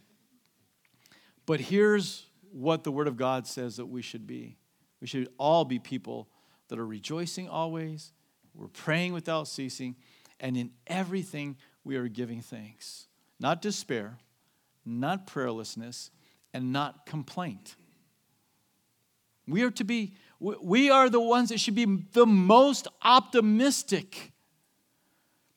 But 1.45 1.59
here's 1.59 2.24
what 2.55 2.85
the 2.85 2.91
Word 2.91 3.07
of 3.07 3.17
God 3.17 3.45
says 3.45 3.75
that 3.75 3.87
we 3.87 4.01
should 4.01 4.25
be 4.25 4.57
we 5.01 5.07
should 5.07 5.29
all 5.37 5.65
be 5.65 5.77
people 5.77 6.29
that 6.69 6.79
are 6.79 6.85
rejoicing 6.85 7.49
always, 7.49 8.13
we're 8.55 8.69
praying 8.69 9.13
without 9.13 9.47
ceasing, 9.47 9.95
and 10.39 10.55
in 10.57 10.71
everything 10.87 11.57
we 11.83 11.97
are 11.97 12.07
giving 12.07 12.41
thanks. 12.41 13.07
Not 13.39 13.61
despair, 13.61 14.17
not 14.85 15.27
prayerlessness, 15.27 16.09
and 16.53 16.71
not 16.71 17.05
complaint. 17.05 17.75
We 19.47 19.61
are 19.63 19.71
to 19.71 19.83
be, 19.83 20.15
we 20.39 20.89
are 20.89 21.09
the 21.09 21.19
ones 21.19 21.49
that 21.49 21.59
should 21.59 21.75
be 21.75 21.85
the 22.13 22.25
most 22.25 22.87
optimistic 23.03 24.31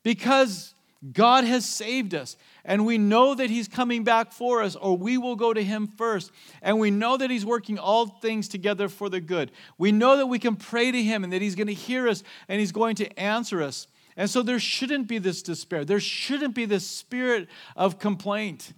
because 0.02 0.74
God 1.12 1.44
has 1.44 1.64
saved 1.64 2.12
us, 2.12 2.36
and 2.64 2.84
we 2.84 2.98
know 2.98 3.34
that 3.34 3.50
He's 3.50 3.68
coming 3.68 4.02
back 4.02 4.32
for 4.32 4.62
us, 4.62 4.74
or 4.74 4.96
we 4.96 5.16
will 5.16 5.36
go 5.36 5.54
to 5.54 5.62
Him 5.62 5.86
first. 5.86 6.32
And 6.60 6.80
we 6.80 6.90
know 6.90 7.16
that 7.16 7.30
He's 7.30 7.46
working 7.46 7.78
all 7.78 8.06
things 8.06 8.48
together 8.48 8.88
for 8.88 9.08
the 9.08 9.20
good. 9.20 9.52
We 9.78 9.92
know 9.92 10.16
that 10.16 10.26
we 10.26 10.40
can 10.40 10.56
pray 10.56 10.90
to 10.90 11.02
Him 11.02 11.22
and 11.22 11.32
that 11.32 11.40
He's 11.40 11.54
going 11.54 11.68
to 11.68 11.74
hear 11.74 12.08
us 12.08 12.24
and 12.48 12.58
He's 12.58 12.72
going 12.72 12.96
to 12.96 13.18
answer 13.18 13.62
us. 13.62 13.86
And 14.16 14.28
so 14.28 14.42
there 14.42 14.58
shouldn't 14.58 15.06
be 15.06 15.18
this 15.18 15.42
despair. 15.42 15.84
There 15.84 16.00
shouldn't 16.00 16.56
be 16.56 16.64
this 16.64 16.84
spirit 16.84 17.48
of 17.76 18.00
complaint. 18.00 18.72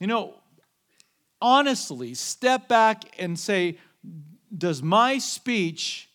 You 0.00 0.08
know, 0.08 0.34
honestly, 1.40 2.14
step 2.14 2.66
back 2.66 3.04
and 3.16 3.38
say, 3.38 3.78
Does 4.56 4.82
my 4.82 5.18
speech 5.18 6.08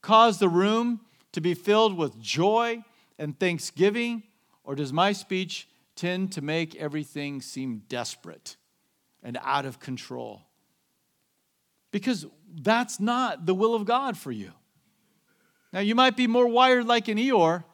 cause 0.00 0.38
the 0.38 0.48
room 0.48 1.00
to 1.32 1.42
be 1.42 1.52
filled 1.52 1.98
with 1.98 2.18
joy? 2.18 2.82
And 3.18 3.38
thanksgiving, 3.38 4.22
or 4.64 4.74
does 4.74 4.92
my 4.92 5.12
speech 5.12 5.68
tend 5.94 6.32
to 6.32 6.42
make 6.42 6.74
everything 6.76 7.40
seem 7.40 7.82
desperate 7.88 8.56
and 9.22 9.38
out 9.42 9.64
of 9.64 9.80
control? 9.80 10.42
Because 11.90 12.26
that's 12.54 13.00
not 13.00 13.46
the 13.46 13.54
will 13.54 13.74
of 13.74 13.84
God 13.84 14.16
for 14.16 14.32
you. 14.32 14.52
Now, 15.72 15.80
you 15.80 15.94
might 15.94 16.16
be 16.16 16.26
more 16.26 16.46
wired 16.46 16.86
like 16.86 17.08
an 17.08 17.18
Eeyore 17.18 17.64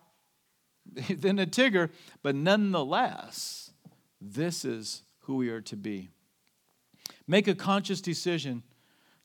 than 1.08 1.38
a 1.38 1.46
Tigger, 1.46 1.90
but 2.22 2.34
nonetheless, 2.34 3.70
this 4.20 4.64
is 4.64 5.02
who 5.20 5.36
we 5.36 5.50
are 5.50 5.60
to 5.62 5.76
be. 5.76 6.10
Make 7.26 7.48
a 7.48 7.54
conscious 7.54 8.00
decision 8.00 8.62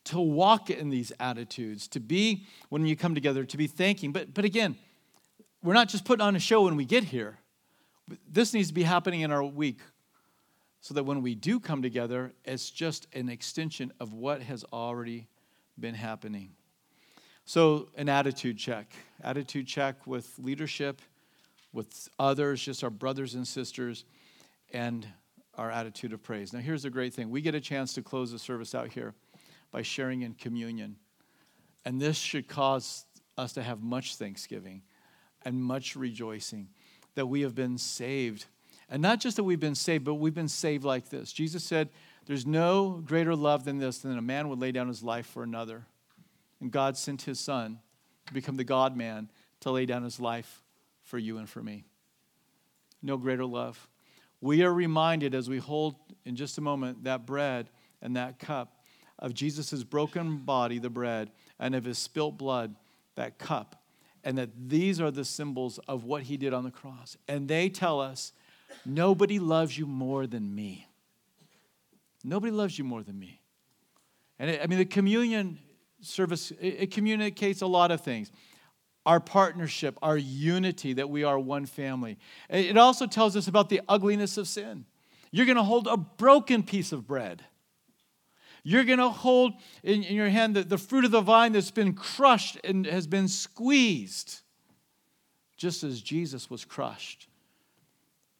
to 0.06 0.20
walk 0.20 0.70
in 0.70 0.90
these 0.90 1.12
attitudes, 1.20 1.88
to 1.90 2.00
be, 2.00 2.46
when 2.70 2.86
you 2.86 2.96
come 2.96 3.14
together, 3.14 3.44
to 3.44 3.58
be 3.58 3.68
thanking. 3.68 4.12
But, 4.12 4.34
but 4.34 4.46
again, 4.46 4.78
we're 5.68 5.74
not 5.74 5.90
just 5.90 6.06
putting 6.06 6.26
on 6.26 6.34
a 6.34 6.40
show 6.40 6.62
when 6.62 6.78
we 6.78 6.86
get 6.86 7.04
here. 7.04 7.38
This 8.26 8.54
needs 8.54 8.70
to 8.70 8.74
be 8.74 8.84
happening 8.84 9.20
in 9.20 9.34
our 9.34 9.44
week 9.44 9.82
so 10.80 10.94
that 10.94 11.04
when 11.04 11.22
we 11.22 11.36
do 11.36 11.60
come 11.60 11.82
together, 11.82 12.32
it's 12.46 12.70
just 12.70 13.06
an 13.12 13.28
extension 13.28 13.92
of 14.00 14.14
what 14.14 14.42
has 14.42 14.64
already 14.72 15.28
been 15.78 15.94
happening. 15.94 16.52
So, 17.44 17.90
an 17.98 18.08
attitude 18.08 18.58
check. 18.58 18.94
Attitude 19.22 19.68
check 19.68 20.08
with 20.08 20.34
leadership, 20.40 21.02
with 21.74 22.08
others, 22.18 22.62
just 22.62 22.82
our 22.82 22.90
brothers 22.90 23.36
and 23.36 23.46
sisters, 23.46 24.06
and 24.72 25.06
our 25.56 25.70
attitude 25.70 26.14
of 26.14 26.24
praise. 26.24 26.54
Now, 26.54 26.60
here's 26.60 26.84
the 26.84 26.90
great 26.90 27.14
thing 27.14 27.30
we 27.30 27.42
get 27.42 27.56
a 27.56 27.62
chance 27.62 27.94
to 27.96 28.02
close 28.02 28.32
the 28.32 28.40
service 28.40 28.74
out 28.74 28.88
here 28.94 29.16
by 29.72 29.82
sharing 29.82 30.22
in 30.22 30.34
communion. 30.34 30.96
And 31.84 32.00
this 32.00 32.16
should 32.16 32.48
cause 32.48 33.06
us 33.38 33.52
to 33.54 33.64
have 33.64 33.84
much 33.84 34.16
thanksgiving 34.16 34.84
and 35.48 35.64
much 35.64 35.96
rejoicing 35.96 36.68
that 37.16 37.28
we 37.28 37.40
have 37.40 37.56
been 37.56 37.78
saved. 37.78 38.48
And 38.90 39.02
not 39.02 39.22
just 39.22 39.38
that 39.38 39.46
we've 39.46 39.62
been 39.62 39.76
saved, 39.76 40.04
but 40.04 40.16
we've 40.16 40.34
been 40.34 40.50
saved 40.50 40.84
like 40.84 41.08
this. 41.08 41.32
Jesus 41.32 41.64
said, 41.64 41.88
There's 42.26 42.46
no 42.46 43.02
greater 43.06 43.34
love 43.34 43.64
than 43.64 43.78
this, 43.78 44.00
than 44.00 44.18
a 44.18 44.22
man 44.22 44.50
would 44.50 44.60
lay 44.60 44.74
down 44.74 44.90
his 44.90 45.04
life 45.04 45.26
for 45.26 45.44
another. 45.44 45.86
And 46.60 46.70
God 46.70 46.98
sent 46.98 47.22
his 47.22 47.40
son 47.40 47.80
to 48.26 48.34
become 48.34 48.58
the 48.58 48.66
God 48.66 48.98
man 48.98 49.30
to 49.62 49.72
lay 49.72 49.86
down 49.86 50.04
his 50.04 50.20
life 50.20 50.64
for 51.04 51.18
you 51.18 51.38
and 51.38 51.50
for 51.50 51.64
me. 51.64 51.86
No 53.02 53.16
greater 53.16 53.46
love. 53.46 53.88
We 54.42 54.64
are 54.64 54.74
reminded 54.74 55.34
as 55.34 55.50
we 55.50 55.60
hold 55.60 55.96
in 56.26 56.36
just 56.36 56.58
a 56.58 56.62
moment 56.62 57.06
that 57.06 57.26
bread 57.26 57.70
and 58.02 58.18
that 58.18 58.38
cup 58.38 58.84
of 59.18 59.34
Jesus' 59.34 59.82
broken 59.86 60.40
body, 60.40 60.78
the 60.78 60.90
bread, 60.90 61.32
and 61.58 61.74
of 61.74 61.86
his 61.86 61.98
spilt 61.98 62.38
blood, 62.38 62.76
that 63.16 63.40
cup 63.40 63.82
and 64.28 64.38
that 64.38 64.50
these 64.68 65.00
are 65.00 65.10
the 65.10 65.24
symbols 65.24 65.80
of 65.88 66.04
what 66.04 66.24
he 66.24 66.36
did 66.36 66.54
on 66.54 66.66
the 66.66 66.70
cross. 66.70 67.16
And 67.30 67.48
they 67.48 67.70
tell 67.70 68.02
us, 68.02 68.34
nobody 68.86 69.40
loves 69.40 69.78
you 69.78 69.86
more 69.86 70.28
than 70.28 70.54
me. 70.54 70.86
Nobody 72.26 72.52
loves 72.52 72.78
you 72.78 72.84
more 72.84 73.04
than 73.04 73.18
me. 73.18 73.40
And 74.38 74.50
it, 74.50 74.60
I 74.62 74.68
mean, 74.68 74.80
the 74.80 74.86
communion 74.86 75.60
service, 76.02 76.52
it, 76.60 76.76
it 76.78 76.92
communicates 76.92 77.62
a 77.62 77.68
lot 77.68 77.90
of 77.90 78.02
things 78.02 78.30
our 79.06 79.22
partnership, 79.22 79.98
our 80.02 80.18
unity, 80.18 80.92
that 80.92 81.10
we 81.10 81.24
are 81.24 81.40
one 81.40 81.66
family. 81.66 82.18
It 82.50 82.78
also 82.78 83.08
tells 83.08 83.38
us 83.38 83.48
about 83.48 83.70
the 83.70 83.80
ugliness 83.88 84.38
of 84.38 84.50
sin. 84.50 84.84
You're 85.32 85.46
going 85.46 85.56
to 85.56 85.64
hold 85.64 85.88
a 85.88 85.96
broken 85.96 86.64
piece 86.64 86.92
of 86.92 87.08
bread 87.08 87.46
you're 88.68 88.84
going 88.84 89.00
to 89.00 89.08
hold 89.08 89.54
in, 89.82 90.04
in, 90.04 90.14
your 90.14 90.28
hand 90.28 90.54
the, 90.54 90.62
the 90.62 90.78
fruit 90.78 91.06
of 91.06 91.12
the 91.12 91.22
vine 91.22 91.54
that's 91.54 91.72
been 91.72 91.94
crushed 91.94 92.58
and 92.66 92.86
has 92.86 93.08
been 93.08 93.30
squeezed, 93.30 94.42
just 95.56 95.86
as 95.86 96.02
Jesus 96.02 96.50
was 96.50 96.66
crushed 96.66 97.30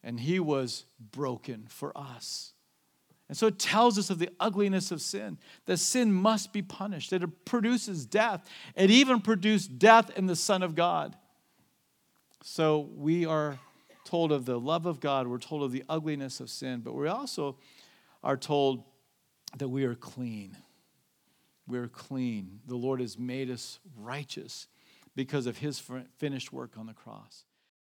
and 0.02 0.20
he 0.20 0.38
was 0.38 0.84
broken 1.12 1.64
for 1.70 1.96
us. 1.96 2.52
And 3.30 3.38
so 3.38 3.46
it 3.46 3.58
tells 3.58 3.98
us 3.98 4.10
of 4.10 4.18
the 4.18 4.28
ugliness 4.38 4.90
of 4.90 5.00
sin, 5.00 5.38
that 5.64 5.78
sin 5.78 6.12
must 6.12 6.52
be 6.52 6.60
punished, 6.60 7.08
that 7.08 7.22
it 7.22 7.46
produces 7.46 8.04
death. 8.04 8.46
It 8.76 8.90
even 8.90 9.22
produced 9.22 9.78
death 9.78 10.10
in 10.14 10.26
the 10.26 10.36
Son 10.36 10.62
of 10.62 10.74
God. 10.74 11.16
So 12.42 12.90
we 12.94 13.24
are 13.24 13.58
told 14.04 14.30
of 14.30 14.44
the 14.44 14.60
love 14.60 14.84
of 14.84 15.00
God, 15.00 15.26
we're 15.26 15.38
told 15.38 15.62
of 15.62 15.72
the 15.72 15.84
ugliness 15.88 16.38
of 16.38 16.50
sin, 16.50 16.80
but 16.80 16.94
we 16.94 17.08
also 17.08 17.56
are 18.22 18.36
told 18.36 18.84
that 19.56 19.68
we 19.68 19.84
are 19.84 19.94
clean. 19.94 20.56
We 21.66 21.78
are 21.78 21.88
clean. 21.88 22.60
The 22.66 22.76
Lord 22.76 23.00
has 23.00 23.18
made 23.18 23.50
us 23.50 23.78
righteous 23.96 24.68
because 25.14 25.46
of 25.46 25.58
his 25.58 25.82
finished 26.18 26.52
work 26.52 26.72
on 26.76 26.86
the 26.86 26.94
cross. 26.94 27.44